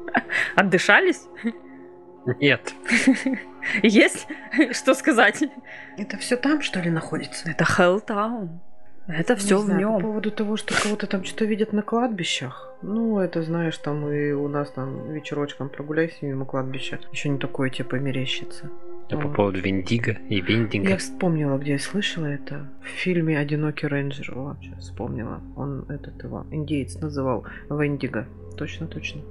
[0.56, 1.26] Отдышались?
[2.40, 2.72] Нет.
[3.82, 4.26] Есть
[4.72, 5.44] что сказать?
[5.98, 7.50] Это все там, что ли, находится?
[7.50, 8.60] Это Хеллтаун.
[9.08, 9.96] Это все в нем.
[9.96, 12.72] По поводу того, что кого-то там что-то видят на кладбищах.
[12.80, 16.98] Ну, это знаешь, там и у нас там вечерочком прогуляйся мимо кладбища.
[17.12, 18.70] Еще не такое тебе померещится.
[19.10, 20.90] А по поводу Виндиго и Виндинга.
[20.90, 22.68] Я вспомнила, где я слышала это.
[22.82, 24.34] В фильме «Одинокий рейнджер».
[24.60, 25.40] Сейчас вспомнила.
[25.56, 28.26] Он этот его, индеец называл Виндиго.
[28.56, 29.22] Точно, точно.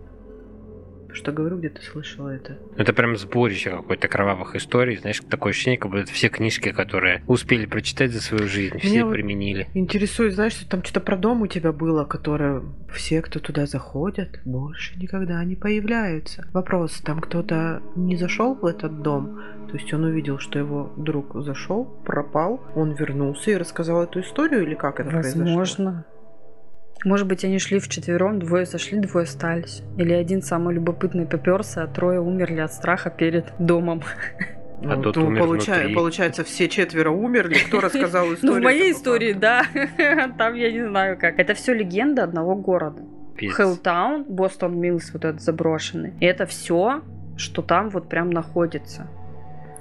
[1.15, 2.57] Что говорю, где-то слышала это.
[2.75, 4.97] Это прям сборище какой-то кровавых историй.
[4.97, 9.05] Знаешь, такое ощущение, как будто все книжки, которые успели прочитать за свою жизнь, все Меня
[9.05, 9.69] вот применили.
[9.73, 14.41] Интересует, знаешь, что там что-то про дом у тебя было, которое все, кто туда заходят,
[14.43, 16.49] больше никогда не появляются.
[16.51, 19.39] Вопрос, там кто-то не зашел в этот дом,
[19.75, 24.63] то есть он увидел, что его друг зашел, пропал, он вернулся и рассказал эту историю,
[24.63, 25.41] или как это произошло?
[25.43, 26.05] Возможно.
[27.03, 29.83] Может быть, они шли вчетвером, двое зашли, двое остались.
[29.97, 34.01] Или один самый любопытный поперся, а трое умерли от страха перед домом.
[34.81, 35.93] А Ну, тот то умер получа- внутри.
[35.93, 37.55] Получается, все четверо умерли.
[37.67, 38.39] Кто рассказал историю?
[38.55, 39.63] Ну, в моей истории, да.
[40.37, 41.37] Там я не знаю как.
[41.37, 43.03] Это все легенда одного города.
[43.37, 46.13] Хеллтаун, Бостон Миллс, вот этот заброшенный.
[46.21, 47.01] И это все,
[47.35, 49.07] что там вот прям находится.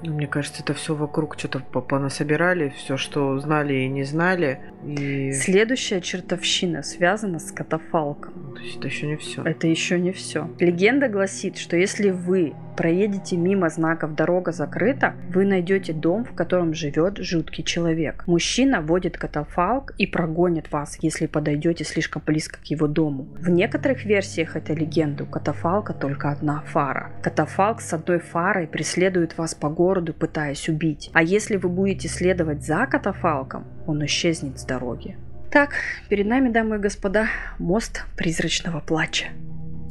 [0.07, 4.59] Мне кажется, это все вокруг что-то понасобирали, все, что знали и не знали.
[4.85, 5.31] И...
[5.31, 8.55] Следующая чертовщина связана с катафалком.
[8.55, 9.43] То есть это еще не все.
[9.43, 10.49] Это еще не все.
[10.59, 16.73] Легенда гласит, что если вы проедете мимо знаков «Дорога закрыта», вы найдете дом, в котором
[16.73, 18.23] живет жуткий человек.
[18.27, 23.27] Мужчина водит катафалк и прогонит вас, если подойдете слишком близко к его дому.
[23.39, 27.11] В некоторых версиях этой легенды у катафалка только одна фара.
[27.21, 31.09] Катафалк с одной фарой преследует вас по городу, пытаясь убить.
[31.13, 35.17] А если вы будете следовать за катафалком, он исчезнет с дороги.
[35.51, 35.71] Так,
[36.09, 37.27] перед нами, дамы и господа,
[37.59, 39.27] мост призрачного плача.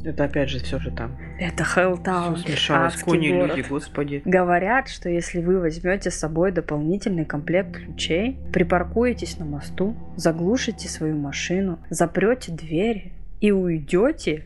[0.05, 1.17] Это опять же все же там.
[1.39, 2.95] Это Хеллтаун, Все смешалось.
[3.01, 3.57] Кони, город.
[3.57, 4.21] люди, господи.
[4.23, 11.17] Говорят, что если вы возьмете с собой дополнительный комплект ключей, припаркуетесь на мосту, заглушите свою
[11.17, 14.45] машину, запрете двери и уйдете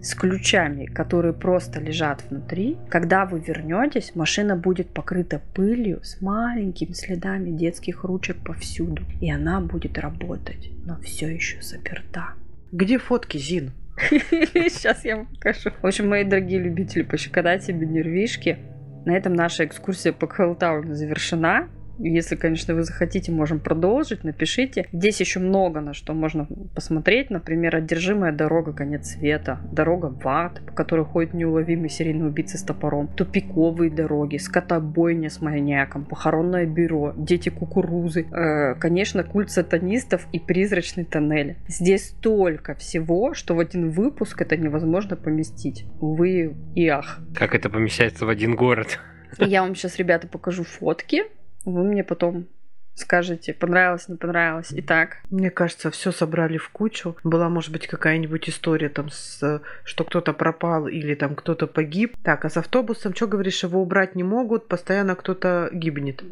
[0.00, 6.92] с ключами, которые просто лежат внутри, когда вы вернетесь, машина будет покрыта пылью с маленькими
[6.92, 9.02] следами детских ручек повсюду.
[9.20, 12.30] И она будет работать, но все еще заперта.
[12.72, 13.70] Где фотки, Зин?
[14.10, 15.70] Сейчас я вам покажу.
[15.82, 18.58] В общем, мои дорогие любители пощекотать себе нервишки,
[19.04, 21.68] на этом наша экскурсия по Хеллтауну завершена.
[22.02, 24.86] Если, конечно, вы захотите, можем продолжить, напишите.
[24.92, 27.30] Здесь еще много на что можно посмотреть.
[27.30, 28.72] Например, «Одержимая дорога.
[28.72, 34.36] Конец света», «Дорога в ад», по которой ходит неуловимый серийный убийца с топором, «Тупиковые дороги»,
[34.36, 41.56] «Скотобойня с маньяком», «Похоронное бюро», «Дети кукурузы», э, конечно, «Культ сатанистов» и «Призрачный тоннель».
[41.68, 45.84] Здесь столько всего, что в один выпуск это невозможно поместить.
[46.00, 47.20] Увы и ах.
[47.34, 48.98] Как это помещается в один город?
[49.38, 51.22] Я вам сейчас, ребята, покажу фотки.
[51.64, 52.46] Вы мне потом
[52.94, 54.68] скажете, понравилось, не понравилось.
[54.70, 57.16] Итак, Мне кажется, все собрали в кучу.
[57.24, 62.16] Была, может быть, какая-нибудь история там, с, что кто-то пропал или там кто-то погиб.
[62.22, 66.22] Так, а с автобусом, что говоришь, его убрать не могут, постоянно кто-то гибнет.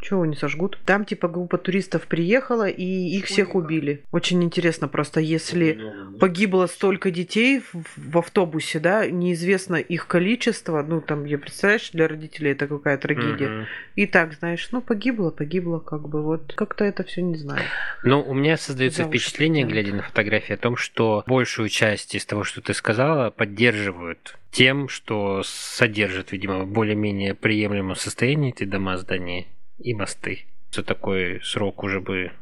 [0.00, 0.78] Чего не сожгут?
[0.84, 4.04] Там типа группа туристов приехала и их всех убили.
[4.12, 11.00] Очень интересно просто, если погибло столько детей в, в автобусе, да, неизвестно их количество, ну
[11.00, 13.66] там, я представляешь, для родителей это какая трагедия.
[13.96, 17.62] И так, знаешь, ну погибло, погибло, как бы вот как-то это все не знаю.
[18.04, 19.86] Ну, у меня создается За уши впечатление, притянут.
[19.86, 24.88] глядя на фотографии, о том, что большую часть из того, что ты сказала, поддерживают тем,
[24.88, 29.46] что содержат, видимо, в более-менее приемлемом состоянии эти дома, здания
[29.78, 30.46] и мосты.
[30.70, 32.32] За такой срок уже бы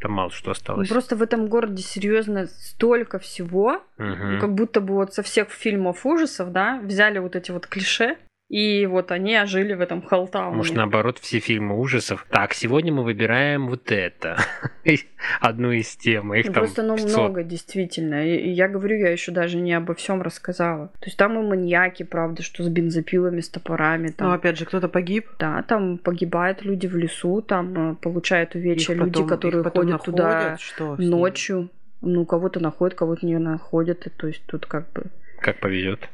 [0.00, 0.88] там мало что осталось.
[0.88, 4.40] просто в этом городе серьезно столько всего, Мгм.
[4.40, 8.16] как будто бы вот со всех фильмов ужасов, да, взяли вот эти вот клише,
[8.48, 10.56] и вот они ожили в этом Хеллтауне.
[10.56, 12.24] Может, наоборот, все фильмы ужасов.
[12.30, 14.38] Так, сегодня мы выбираем вот это.
[15.40, 16.32] Одну из тем.
[16.32, 17.10] Их Ну, там Просто, ну, 500.
[17.18, 18.24] много, действительно.
[18.24, 20.88] И, и я говорю, я еще даже не обо всем рассказала.
[21.00, 24.08] То есть там и маньяки, правда, что с бензопилами, с топорами.
[24.08, 28.54] Там, Но опять же, кто-то погиб, Да, там погибают люди в лесу, там э, получают
[28.54, 31.10] увечья их люди, потом- которые их потом ходят туда находят, что с ними?
[31.10, 31.70] ночью.
[32.00, 34.06] Ну, кого-то находят, кого-то не находят.
[34.06, 35.06] И, то есть тут как бы...
[35.40, 36.08] Как повезет.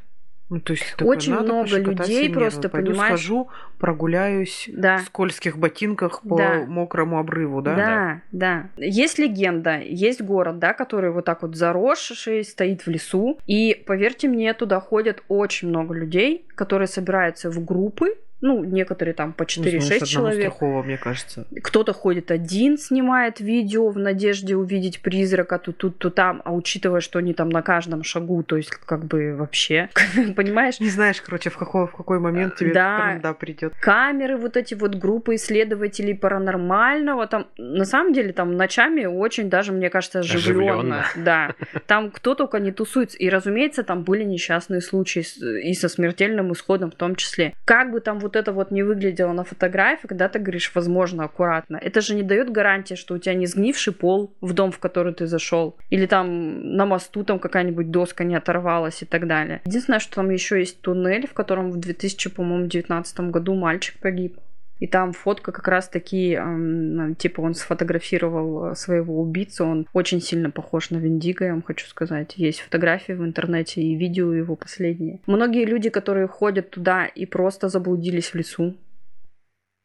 [0.52, 2.68] Ну, то есть такой, Очень надо много людей себе просто, нервы.
[2.68, 3.08] Пойду понимаешь?
[3.20, 4.98] схожу, прогуляюсь Да.
[4.98, 6.64] в скользких ботинках по Да.
[6.68, 7.74] мокрому обрыву, да?
[7.74, 8.68] Да, да.
[8.76, 13.38] Есть легенда, есть город, да, который вот так вот заросший, стоит в лесу.
[13.46, 18.16] И поверьте мне, туда ходят очень много людей, которые собираются в группы.
[18.42, 20.60] Ну, некоторые там по Ну, знаешь, 4-6 одному человек.
[20.60, 21.46] Мне кажется.
[21.62, 27.00] Кто-то ходит один, снимает видео в надежде увидеть призрака то тут, то там, а учитывая,
[27.00, 29.88] что они там на каждом шагу, то есть как бы вообще,
[30.36, 30.80] понимаешь?
[30.80, 33.18] Не знаешь, короче, в какой, в какой момент тебе Да.
[33.22, 33.72] да, придет.
[33.80, 39.72] камеры, вот эти вот группы исследователей паранормального, там на самом деле там ночами очень даже,
[39.72, 41.04] мне кажется, оживленно.
[41.16, 41.54] Да.
[41.86, 43.16] Там кто только не тусуется.
[43.18, 45.24] И, разумеется, там были несчастные случаи
[45.62, 47.54] и со смертельным исходом в том числе.
[47.64, 51.24] Как бы там вот вот это вот не выглядело на фотографии, когда ты говоришь, возможно,
[51.24, 54.78] аккуратно, это же не дает гарантии, что у тебя не сгнивший пол в дом, в
[54.78, 59.60] который ты зашел, или там на мосту там какая-нибудь доска не оторвалась и так далее.
[59.66, 64.38] Единственное, что там еще есть туннель, в котором в 2019 году мальчик погиб.
[64.82, 70.50] И там фотка как раз таки, эм, типа он сфотографировал своего убийцу, он очень сильно
[70.50, 72.36] похож на Виндиго, я вам хочу сказать.
[72.36, 75.20] Есть фотографии в интернете и видео его последние.
[75.28, 78.74] Многие люди, которые ходят туда и просто заблудились в лесу,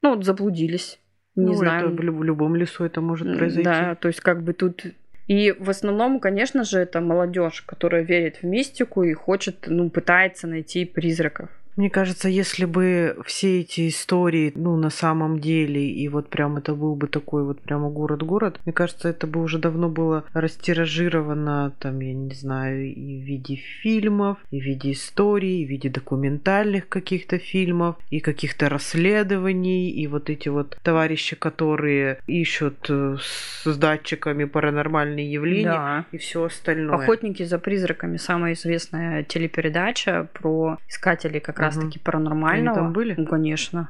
[0.02, 1.00] ну вот заблудились,
[1.36, 1.93] не ну, знаю.
[1.93, 3.70] Это в любом лесу это может произойти.
[3.70, 4.84] Да, то есть как бы тут
[5.28, 10.48] и в основном, конечно же, это молодежь, которая верит в мистику и хочет, ну, пытается
[10.48, 11.50] найти призраков.
[11.78, 16.73] Мне кажется, если бы все эти истории, ну, на самом деле, и вот прям это
[16.73, 21.99] был бы такой вот прямо город-город, мне кажется, это бы уже давно было растиражировано, там,
[21.99, 26.89] я не знаю, и в виде фильмов, и в виде историй, и в виде документальных
[26.89, 34.45] каких-то фильмов, и каких-то расследований, и вот эти вот товарищи, которые ищут э, с датчиками
[34.45, 36.05] паранормальные явления Да.
[36.11, 36.95] и все остальное.
[37.03, 41.66] Охотники за призраками самая известная телепередача про искателей как Мгм.
[41.68, 42.78] Раз-таки паранормального.
[42.78, 43.15] Они там были?
[43.18, 43.89] Ну, конечно.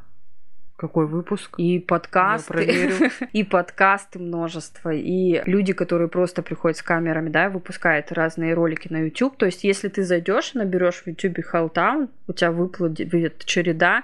[0.77, 1.55] Какой выпуск?
[1.57, 2.91] И подкасты,
[3.33, 8.87] и подкасты множество, и люди, которые просто приходят с камерами, да, и выпускают разные ролики
[8.91, 9.37] на YouTube.
[9.37, 14.03] То есть, если ты зайдешь и наберешь в YouTube Helltown, у тебя выплывет череда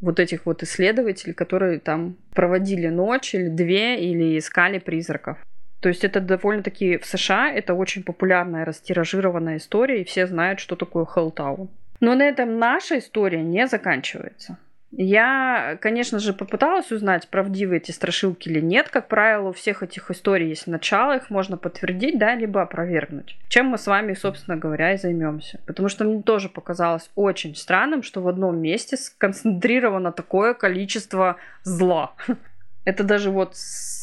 [0.00, 5.38] вот этих вот исследователей, которые там проводили ночь или две, или искали призраков.
[5.78, 10.76] То есть это довольно-таки в США это очень популярная, растиражированная история, и все знают, что
[10.76, 11.68] такое Helltown.
[12.02, 14.58] Но на этом наша история не заканчивается.
[14.90, 18.88] Я, конечно же, попыталась узнать, правдивы эти страшилки или нет.
[18.90, 23.38] Как правило, у всех этих историй есть начало, их можно подтвердить, да, либо опровергнуть.
[23.48, 25.60] Чем мы с вами, собственно говоря, и займемся.
[25.64, 32.14] Потому что мне тоже показалось очень странным, что в одном месте сконцентрировано такое количество зла.
[32.84, 33.56] Это даже вот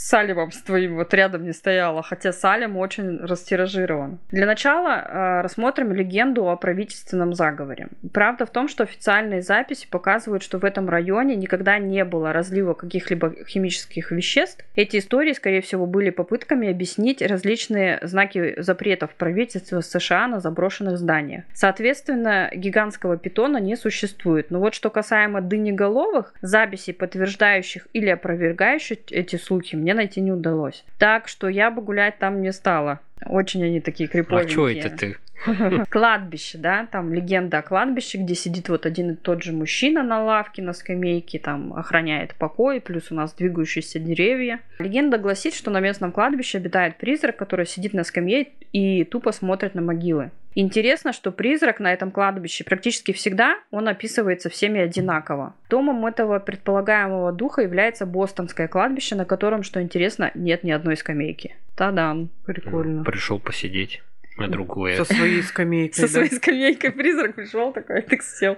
[0.10, 4.18] Салимом с твоим вот рядом не стояло, хотя Салим очень растиражирован.
[4.32, 7.90] Для начала э, рассмотрим легенду о правительственном заговоре.
[8.12, 12.74] Правда в том, что официальные записи показывают, что в этом районе никогда не было разлива
[12.74, 14.66] каких-либо химических веществ.
[14.74, 21.44] Эти истории, скорее всего, были попытками объяснить различные знаки запретов правительства США на заброшенных зданиях.
[21.54, 24.50] Соответственно, гигантского питона не существует.
[24.50, 30.84] Но вот что касаемо дынеголовых, записей, подтверждающих или опровергающих эти слухи, мне найти не удалось.
[30.98, 33.00] Так что я бы гулять там не стала.
[33.26, 34.52] Очень они такие А криповенькие.
[34.52, 35.18] что это ты?
[35.90, 40.24] Кладбище, да, там легенда о кладбище, где сидит вот один и тот же мужчина на
[40.24, 44.60] лавке, на скамейке, там охраняет покой, плюс у нас двигающиеся деревья.
[44.80, 49.76] Легенда гласит, что на местном кладбище обитает призрак, который сидит на скамье и тупо смотрит
[49.76, 50.32] на могилы.
[50.56, 55.54] Интересно, что призрак на этом кладбище практически всегда он описывается всеми одинаково.
[55.70, 61.56] Домом этого предполагаемого духа является бостонское кладбище, на котором, что интересно, нет ни одной скамейки.
[61.76, 62.30] Та-дам!
[62.46, 63.04] Прикольно.
[63.04, 64.02] Пришел посидеть
[64.40, 65.04] на другое.
[65.04, 65.96] Со своей скамейкой.
[65.96, 66.08] Со да?
[66.08, 68.58] своей скамейкой призрак пришел такой, так сел.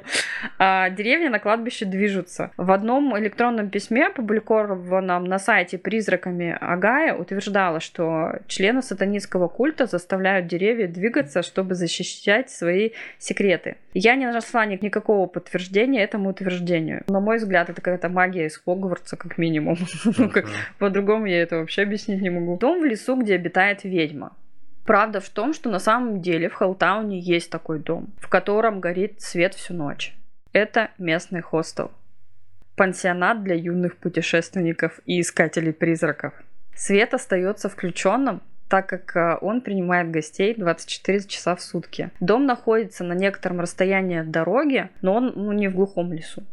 [0.58, 2.52] А, деревья на кладбище движутся.
[2.58, 10.48] В одном электронном письме, опубликованном на сайте призраками Агая, утверждалось, что члены сатанистского культа заставляют
[10.48, 13.78] деревья двигаться, чтобы защищать свои секреты.
[13.94, 17.04] Я не нашла ни- никакого подтверждения этому утверждению.
[17.08, 19.78] На мой взгляд, это какая-то магия из Хогвартса, как минимум.
[20.18, 20.30] Ну,
[20.78, 22.58] по-другому я это вообще объяснить не могу.
[22.58, 24.36] Дом в лесу, где обитает ведьма.
[24.86, 29.22] Правда в том, что на самом деле в Хеллтауне есть такой дом, в котором горит
[29.22, 30.16] свет всю ночь.
[30.54, 31.92] Это местный хостел.
[32.76, 36.34] Пансионат для юных путешественников и искателей призраков.
[36.76, 42.10] Свет остается включенным, так как э, он принимает гостей 24 часа в сутки.
[42.20, 46.44] Дом находится на некотором расстоянии от дороги, но он ну, не в глухом лесу.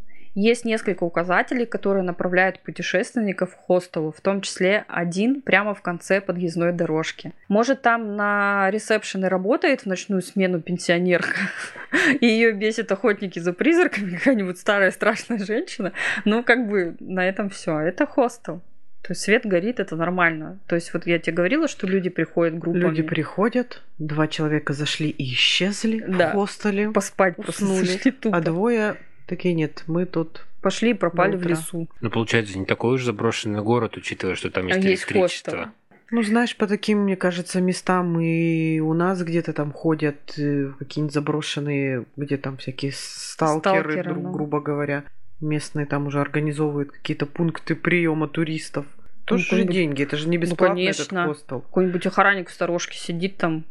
[0.40, 6.20] Есть несколько указателей, которые направляют путешественников в хостелу, в том числе один прямо в конце
[6.20, 7.32] подъездной дорожки.
[7.48, 11.34] Может, там на ресепшене работает в ночную смену пенсионерка,
[12.20, 15.92] и ее бесит охотники за призраками, какая-нибудь старая страшная женщина.
[16.24, 17.76] Ну, как бы на этом все.
[17.80, 18.62] Это хостел.
[19.02, 20.60] То есть свет горит, это нормально.
[20.68, 22.82] То есть вот я тебе говорила, что люди приходят группами.
[22.82, 26.30] Люди приходят, два человека зашли и исчезли Да.
[26.30, 28.36] в хостеле, поспать просто уснули, зашли тупо.
[28.36, 28.96] а двое
[29.28, 31.88] такие нет, мы тут Пошли и пропали в лесу.
[32.00, 35.52] Ну, получается, не такой уж заброшенный город, учитывая, что там есть А есть электричество.
[35.52, 35.72] хостел.
[36.10, 41.14] Ну, знаешь, по таким, мне кажется, местам и у нас где-то там ходят э, какие-нибудь
[41.14, 44.32] заброшенные, где там всякие сталкеры, Сталкеры, друг- ну.
[44.32, 45.04] грубо говоря.
[45.40, 48.86] Местные там уже организовывают какие-то пункты приема туристов.
[49.26, 51.26] Тоже же деньги, это же не Ну, бесплатно этот конечно.
[51.26, 51.60] хостел.
[51.60, 53.64] Какой-нибудь охранник в сторожке сидит там,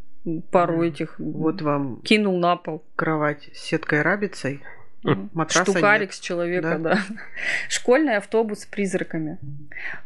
[0.52, 0.82] пару Мгм.
[0.84, 2.86] этих Вот вам кинул на пол.
[2.96, 4.62] кровать с сеткой рабицей.
[5.34, 6.14] Матраса Штукарик нет.
[6.14, 6.96] с человека, Да.
[6.96, 7.00] да.
[7.70, 9.38] Школьный автобус с призраками.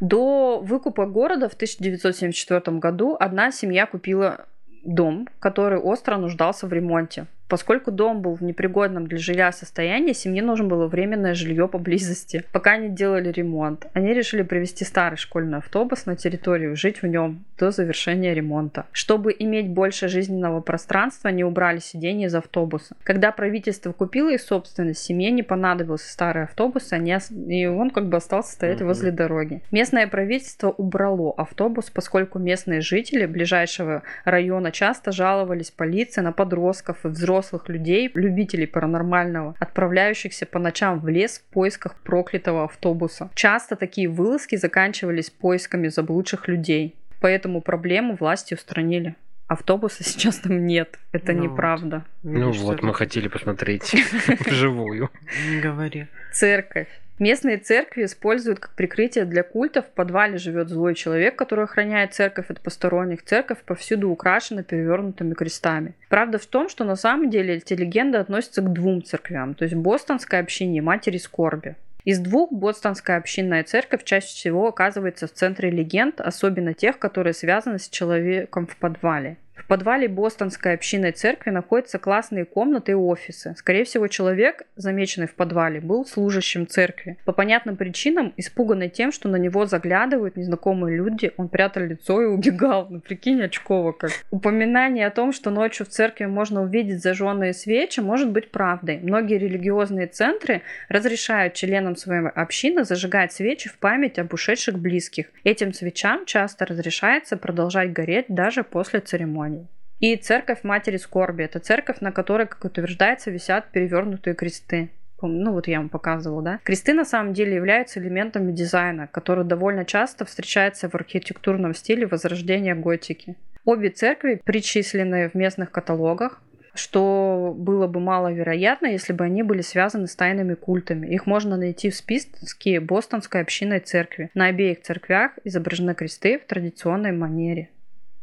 [0.00, 4.46] До выкупа города в 1974 году одна семья купила
[4.84, 7.26] дом, который остро нуждался в ремонте.
[7.52, 12.44] Поскольку дом был в непригодном для жилья состоянии, семье нужно было временное жилье поблизости.
[12.50, 17.44] Пока они делали ремонт, они решили привезти старый школьный автобус на территорию, жить в нем
[17.58, 18.86] до завершения ремонта.
[18.92, 22.96] Чтобы иметь больше жизненного пространства, они убрали сиденье из автобуса.
[23.04, 28.06] Когда правительство купило их собственность, семье не понадобился старый автобус, они ос- и он как
[28.08, 28.86] бы остался стоять Мгм.
[28.86, 29.60] возле дороги.
[29.70, 37.08] Местное правительство убрало автобус, поскольку местные жители ближайшего района часто жаловались полиции на подростков и
[37.08, 43.30] взрослых людей, любителей паранормального, отправляющихся по ночам в лес в поисках проклятого автобуса.
[43.34, 46.94] Часто такие вылазки заканчивались поисками заблудших людей.
[47.20, 49.14] Поэтому проблему власти устранили.
[49.46, 50.98] Автобуса сейчас там нет.
[51.12, 51.50] Это Ну вот.
[51.50, 52.04] неправда.
[52.22, 53.94] Ну Видишь, вот, мы хотели посмотреть
[54.46, 55.10] вживую.
[55.48, 56.06] Не говори.
[56.32, 56.88] Церковь.
[57.22, 59.80] Местные церкви используют как прикрытие для культа.
[59.80, 63.22] В подвале живет злой человек, который охраняет церковь от посторонних.
[63.22, 65.94] Церковь повсюду украшена перевернутыми крестами.
[66.08, 69.76] Правда в том, что на самом деле эти легенды относятся к двум церквям, то есть
[69.76, 71.76] Бостонской общине и Матери Скорби.
[72.04, 77.78] Из двух Бостонская общинная церковь чаще всего оказывается в центре легенд, особенно тех, которые связаны
[77.78, 79.36] с человеком в подвале.
[79.72, 83.54] Подвале Бостонской общинной церкви находятся классные комнаты и офисы.
[83.56, 87.16] Скорее всего, человек, замеченный в подвале, был служащим церкви.
[87.24, 92.26] По понятным причинам, испуганный тем, что на него заглядывают незнакомые люди, он прятал лицо и
[92.26, 92.86] убегал.
[92.90, 94.10] Ну, прикинь, очково как.
[94.30, 98.98] Упоминание о том, что ночью в церкви можно увидеть зажженные свечи, может быть правдой.
[98.98, 100.60] Многие религиозные центры
[100.90, 105.28] разрешают членам своей общины зажигать свечи в память об ушедших близких.
[105.44, 109.61] Этим свечам часто разрешается продолжать гореть даже после церемонии.
[110.02, 111.44] И церковь Матери Скорби.
[111.44, 114.90] Это церковь, на которой, как утверждается, висят перевернутые кресты.
[115.20, 116.60] Ну вот я вам показывала, да?
[116.64, 122.74] Кресты на самом деле являются элементами дизайна, который довольно часто встречается в архитектурном стиле возрождения
[122.74, 123.36] готики.
[123.64, 126.42] Обе церкви причислены в местных каталогах,
[126.74, 131.06] что было бы маловероятно, если бы они были связаны с тайными культами.
[131.06, 134.30] Их можно найти в списке Бостонской общинной церкви.
[134.34, 137.68] На обеих церквях изображены кресты в традиционной манере.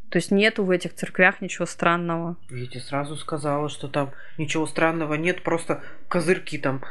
[0.09, 2.35] То есть нету в этих церквях ничего странного.
[2.49, 6.83] Я тебе сразу сказала, что там ничего странного нет, просто козырьки там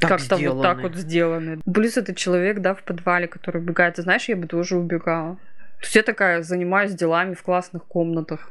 [0.00, 0.54] так Как-то сделаны.
[0.56, 1.60] вот так вот сделаны.
[1.72, 3.96] Плюс это человек, да, в подвале, который убегает.
[3.96, 5.36] Ты знаешь, я бы тоже убегала.
[5.80, 8.50] То есть я такая занимаюсь делами в классных комнатах.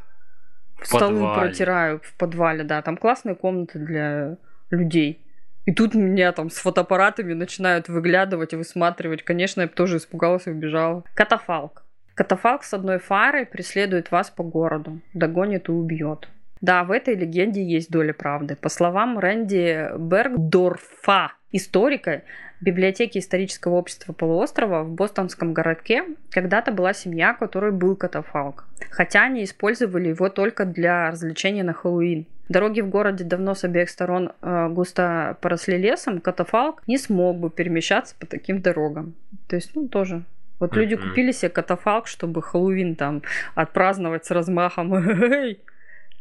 [0.79, 1.47] В Столы подвале.
[1.47, 2.81] протираю в подвале, да.
[2.81, 4.37] Там классные комнаты для
[4.69, 5.25] людей.
[5.65, 9.23] И тут меня там с фотоаппаратами начинают выглядывать и высматривать.
[9.23, 11.03] Конечно, я бы тоже испугалась и убежала.
[11.13, 11.80] Катафалк.
[12.15, 16.29] Катафалк с одной фарой преследует вас по городу, догонит и убьет.
[16.59, 18.55] Да, в этой легенде есть доля правды.
[18.55, 22.21] По словам Рэнди Бергдорфа, историка
[22.61, 28.65] библиотеки исторического общества полуострова в бостонском городке, когда-то была семья, у которой был катафалк.
[28.91, 32.27] Хотя они использовали его только для развлечения на Хэллоуин.
[32.49, 37.49] Дороги в городе давно с обеих сторон э, густо поросли лесом, катафалк не смог бы
[37.49, 39.15] перемещаться по таким дорогам.
[39.47, 40.23] То есть, ну, тоже
[40.61, 41.09] вот люди Мгм.
[41.09, 43.23] купили себе катафалк, чтобы Хэллоуин там
[43.55, 44.93] отпраздновать с размахом.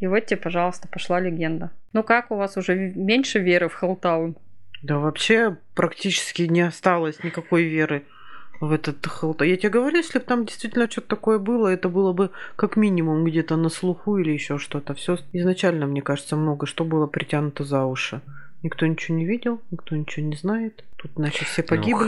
[0.00, 1.70] И вот тебе, пожалуйста, пошла легенда.
[1.92, 4.34] Ну как у вас уже меньше веры в Хеллтаун?
[4.82, 8.02] Да вообще практически не осталось никакой веры
[8.60, 9.44] в этот Хелта.
[9.44, 13.24] Я тебе говорю, если бы там действительно что-то такое было, это было бы как минимум
[13.24, 14.94] где-то на слуху или еще что-то.
[14.94, 18.22] Все изначально, мне кажется, много что было притянуто за уши.
[18.62, 20.84] Никто ничего не видел, никто ничего не знает.
[20.96, 22.06] Тут, значит, все Ну, погибли.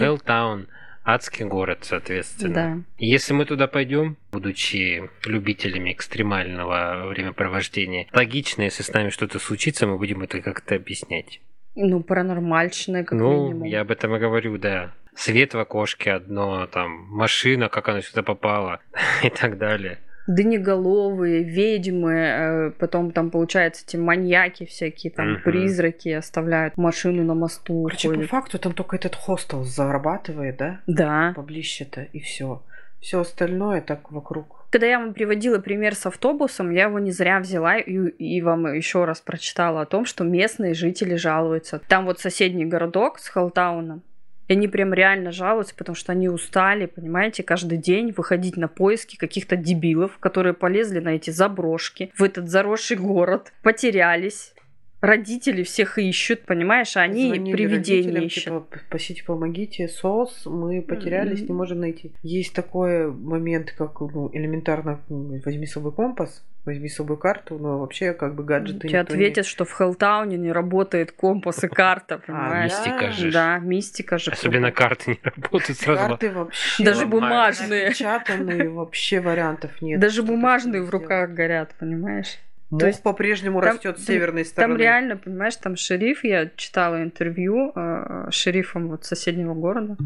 [1.04, 2.54] Адский город, соответственно.
[2.54, 2.78] Да.
[2.98, 9.98] Если мы туда пойдем, будучи любителями экстремального времяпровождения, логично, если с нами что-то случится, мы
[9.98, 11.40] будем это как-то объяснять.
[11.74, 13.64] Ну, паранормальщины, как ну, минимум.
[13.64, 14.92] я об этом и говорю, да.
[15.14, 18.80] Свет в окошке одно, там, машина, как она сюда попала
[19.22, 19.98] и так далее.
[20.26, 25.42] Дынеголовые, ведьмы, э, потом там, получается, эти маньяки всякие, там, Мгм.
[25.42, 27.84] призраки оставляют машину на мосту.
[27.84, 28.30] Короче, по ходят.
[28.30, 30.80] факту там только этот хостел зарабатывает, да?
[30.86, 31.32] Да.
[31.36, 32.62] Поближе-то, и все.
[33.00, 34.64] Все остальное так вокруг.
[34.70, 38.72] Когда я вам приводила пример с автобусом, я его не зря взяла и, и вам
[38.72, 41.80] еще раз прочитала о том, что местные жители жалуются.
[41.88, 44.02] Там вот соседний городок с Халтауном,
[44.48, 49.16] и они прям реально жалуются, потому что они устали, понимаете, каждый день выходить на поиски
[49.16, 54.54] каких-то дебилов, которые полезли на эти заброшки, в этот заросший город, потерялись.
[55.00, 58.44] Родители всех ищут, понимаешь, а они Звонили привидения ищут.
[58.44, 61.56] Типа, спасите, помогите, СОС, мы потерялись, не М.
[61.56, 62.12] можем найти.
[62.22, 67.78] Есть такой момент, как ну, элементарно возьми с собой компас, возьми с собой карту, но
[67.78, 72.72] вообще как бы гаджеты Тебе ответят, что в Хеллтауне не работает компас и карта, понимаешь?
[72.72, 73.32] мистика же.
[73.32, 74.30] Да, мистика же.
[74.30, 75.74] Особенно карты не работают не...
[75.74, 76.08] сразу.
[76.08, 76.84] Карты вообще...
[76.84, 77.86] Даже бумажные.
[77.86, 80.00] Напечатанные, вообще вариантов нет.
[80.00, 82.38] Даже бумажные в руках горят, понимаешь?
[82.72, 82.80] сделать.
[82.80, 84.74] То Мох есть по-прежнему растет с северной стороны.
[84.74, 89.96] Там реально, понимаешь, там шериф, я читала интервью э, с шерифом вот соседнего города,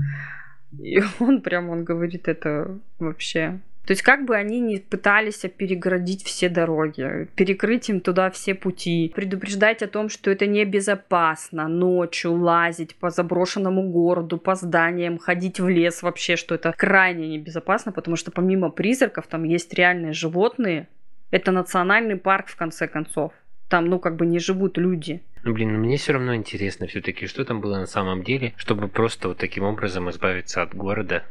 [0.79, 3.61] и он прям, он говорит, это вообще...
[3.87, 9.13] То есть как бы они не пытались перегородить все дороги, перекрыть им туда все пути,
[9.15, 15.69] предупреждать о том, что это небезопасно ночью лазить по заброшенному городу, по зданиям, ходить в
[15.69, 20.89] лес вообще, что это крайне небезопасно, потому что помимо призраков там есть реальные животные,
[21.31, 23.33] это национальный парк, в конце концов.
[23.69, 25.23] Там, ну, как бы не живут люди.
[25.43, 28.89] Ну, блин, ну мне все равно интересно все-таки, что там было на самом деле, чтобы
[28.89, 31.25] просто вот таким образом избавиться от города.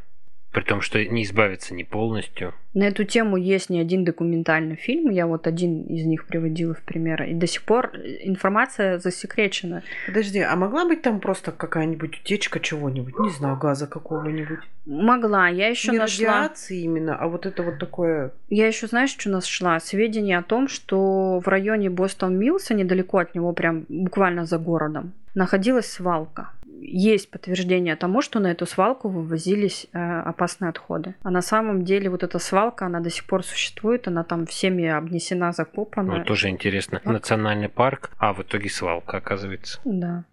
[0.56, 2.54] При том, что не избавиться не полностью.
[2.72, 6.80] На эту тему есть не один документальный фильм, я вот один из них приводила в
[6.80, 9.82] пример, и до сих пор информация засекречена.
[10.06, 13.18] Подожди, а могла быть там просто какая-нибудь утечка чего-нибудь?
[13.18, 14.60] Не знаю, газа какого-нибудь.
[14.86, 18.32] Могла, я еще Не нашла, радиации именно, а вот это вот такое...
[18.48, 19.78] я еще знаешь, что нашла?
[19.78, 25.12] Сведения о том, что в районе Бостон Милса, недалеко от него, прям буквально за городом,
[25.34, 26.48] находилась свалка.
[26.80, 31.14] Есть подтверждение тому, что на эту свалку вывозились э, опасные отходы.
[31.22, 34.86] А на самом деле вот эта свалка, она до сих пор существует, она там всеми
[34.86, 36.18] обнесена, закопана.
[36.18, 37.00] Ну, тоже интересно.
[37.04, 39.80] Национальный парк, а в итоге свалка, оказывается.
[39.84, 40.24] Да.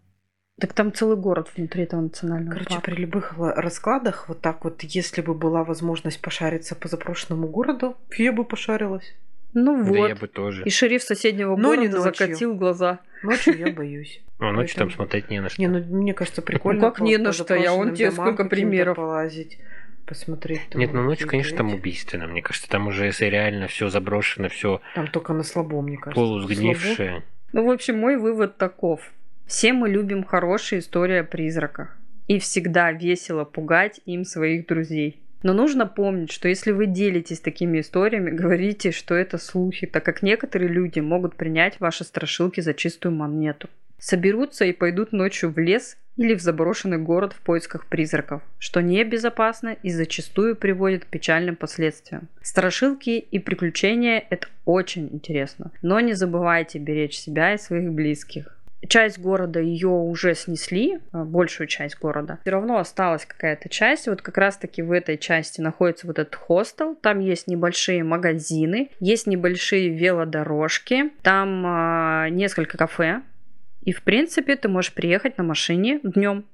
[0.60, 2.86] Так там целый город внутри этого национального Короче, парка.
[2.92, 7.98] при любых ла- раскладах, вот так вот, если бы была возможность пошариться по запрошенному городу,
[8.18, 9.16] я бы пошарилась.
[9.56, 10.08] Ну Да вот.
[10.10, 10.64] я бы тоже.
[10.64, 13.00] И шериф соседнего Но города закатил глаза.
[13.24, 14.22] Ночью я боюсь.
[14.40, 15.62] А ночью там смотреть не на что.
[15.62, 16.82] Не, ну мне кажется, прикольно.
[16.82, 18.96] Ну, как не на что, я вон заброшенным тебе сколько примеров.
[18.98, 19.60] полазить,
[20.06, 20.70] посмотреть.
[20.70, 22.28] там Нет, ну ночью, какие-то конечно, там убийственно.
[22.28, 26.22] Мне кажется, там уже если реально все заброшено, все Там только на слабо, мне кажется.
[26.22, 27.24] полусгнившее.
[27.54, 29.12] Ну, в общем, мой вывод таков.
[29.46, 31.98] Все мы любим хорошие истории о призраках.
[32.28, 35.22] И всегда весело пугать им своих друзей.
[35.44, 40.24] Но нужно помнить, что если вы делитесь такими историями, говорите, что это слухи, так как
[40.24, 43.70] некоторые люди могут принять ваши страшилки за чистую монету.
[44.00, 49.76] Соберутся и пойдут ночью в лес или в заброшенный город в поисках призраков, что небезопасно
[49.84, 52.28] и зачастую приводит к печальным последствиям.
[52.42, 58.53] Страшилки и приключения– это очень интересно, но не забывайте беречь себя и своих близких.
[58.88, 62.40] Часть города ее уже снесли, а, большую часть города.
[62.42, 64.08] Все равно осталась какая-то часть.
[64.08, 66.96] Вот как раз-таки в этой части находится вот этот хостел.
[66.96, 73.22] Там есть небольшие магазины, есть небольшие велодорожки, там а, несколько кафе.
[73.82, 76.46] И в принципе ты можешь приехать на машине днем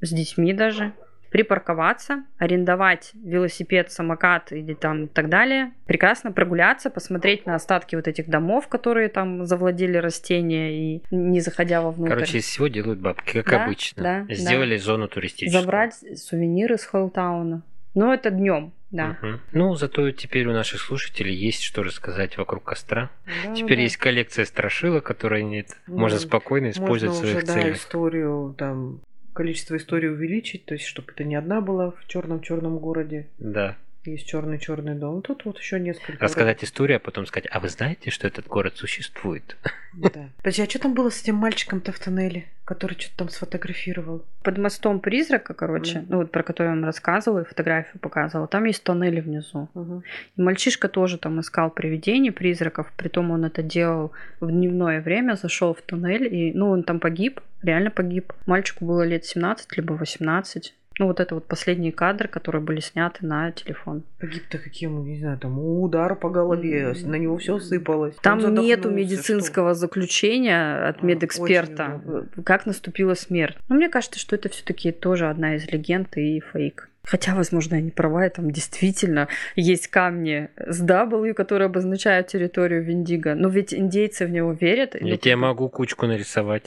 [0.00, 0.92] с детьми даже,
[1.34, 8.06] припарковаться, арендовать велосипед, самокат или там и так далее, прекрасно прогуляться, посмотреть на остатки вот
[8.06, 12.10] этих домов, которые там завладели растения и не заходя вовнутрь.
[12.14, 14.02] Короче, из всего делают бабки, как Да, обычно.
[14.28, 15.60] да, Сделали зону туристическую.
[15.60, 17.62] Забрать сувениры с Хеллтауна.
[17.96, 19.16] Ну, это днем, да.
[19.20, 19.40] Мгм.
[19.52, 23.10] Ну, зато теперь у наших слушателей есть что рассказать вокруг костра.
[23.44, 23.82] Да, Теперь да.
[23.82, 25.70] есть коллекция страшилок, которые нет.
[25.88, 27.76] Ну, можно спокойно использовать в Можно своих уже, да, целях.
[27.76, 29.00] историю, там,
[29.34, 33.26] количество историй увеличить, то есть, чтобы это не одна была в черном-черном городе.
[33.38, 33.76] Да.
[34.04, 35.22] Есть черный-черный дом.
[35.22, 36.22] Тут вот еще несколько.
[36.22, 39.56] Рассказать историю, а потом сказать, а вы знаете, что этот город существует?
[39.94, 40.28] Да.
[40.38, 44.24] Подожди, а что там было с этим мальчиком-то в тоннеле, который что-то там сфотографировал?
[44.42, 46.06] Под мостом призрака, короче, Мгм.
[46.10, 49.68] ну вот про который я вам рассказывала и фотографию показывала, там есть тоннели внизу.
[49.74, 50.02] Угу.
[50.36, 55.72] И мальчишка тоже там искал привидений, призраков, притом он это делал в дневное время, зашел
[55.74, 58.32] в туннель, и, ну, он там погиб, реально погиб.
[58.46, 60.74] Мальчику было лет 17, либо 18.
[60.98, 64.04] Ну, вот это вот последние кадры, которые были сняты на телефон.
[64.20, 67.10] Погиб-то каким, не знаю, там удар по голове, М.
[67.10, 68.14] на него все сыпалось.
[68.22, 73.56] Там нету медицинского заключения от А, медэксперта, очень как наступила смерть.
[73.68, 76.88] Но мне кажется, что это все-таки тоже одна из легенд и фейк.
[77.06, 82.82] Хотя, возможно, я не права, и там действительно есть камни с W, которые обозначают территорию
[82.82, 83.34] Виндиго.
[83.34, 84.94] Но ведь индейцы в него верят.
[84.94, 86.66] Я Ну, тебе могу кучку нарисовать.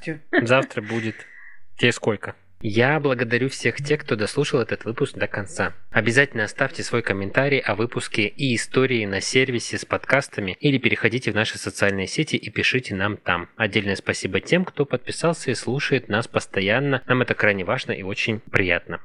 [0.00, 0.18] что-.
[0.44, 1.14] Завтра будет.
[1.76, 2.34] Тебе сколько?
[2.66, 5.74] Я благодарю всех тех, кто дослушал этот выпуск до конца.
[5.90, 11.34] Обязательно оставьте свой комментарий о выпуске и истории на сервисе с подкастами или переходите в
[11.34, 13.50] наши социальные сети и пишите нам там.
[13.56, 17.02] Отдельное спасибо тем, кто подписался и слушает нас постоянно.
[17.06, 19.02] Нам это крайне важно и очень приятно.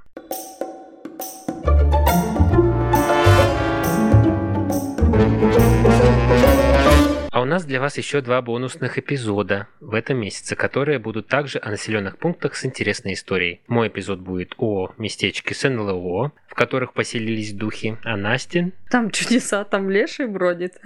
[7.39, 11.57] А у нас для вас еще два бонусных эпизода в этом месяце, которые будут также
[11.59, 13.61] о населенных пунктах с интересной историей.
[13.69, 19.63] Мой эпизод будет о местечке с НЛО, в которых поселились духи, а Настин Там чудеса,
[19.63, 20.81] там леший бродит.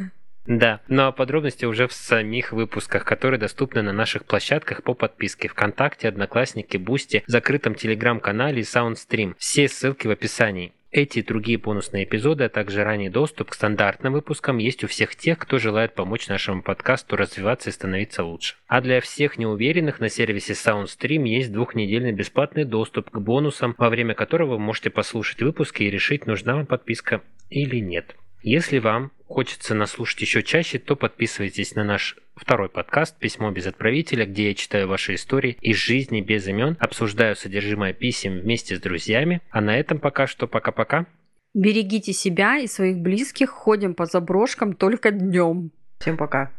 [0.45, 5.47] Да, ну а подробности уже в самих выпусках, которые доступны на наших площадках по подписке
[5.47, 9.35] ВКонтакте, Одноклассники, Boosty, закрытом телеграм-канале и SoundStream.
[9.39, 10.71] Все ссылки в описании.
[10.95, 15.15] Эти и другие бонусные эпизоды, а также ранний доступ к стандартным выпускам есть у всех
[15.15, 18.57] тех, кто желает помочь нашему подкасту развиваться и становиться лучше.
[18.67, 24.13] А для всех неуверенных на сервисе SoundStream есть двухнедельный бесплатный доступ к бонусам, во время
[24.13, 28.15] которого вы можете послушать выпуски и решить, нужна вам подписка или нет.
[28.43, 33.65] Если вам хочется нас слушать еще чаще, то подписывайтесь на наш второй подкаст «Письмо без
[33.67, 38.81] отправителя», где я читаю ваши истории из жизни без имен, обсуждаю содержимое писем вместе с
[38.81, 39.41] друзьями.
[39.49, 41.05] А на этом пока что пока-пока.
[41.53, 45.71] Берегите себя и своих близких, ходим по заброшкам только днем.
[45.99, 46.51] Всем пока.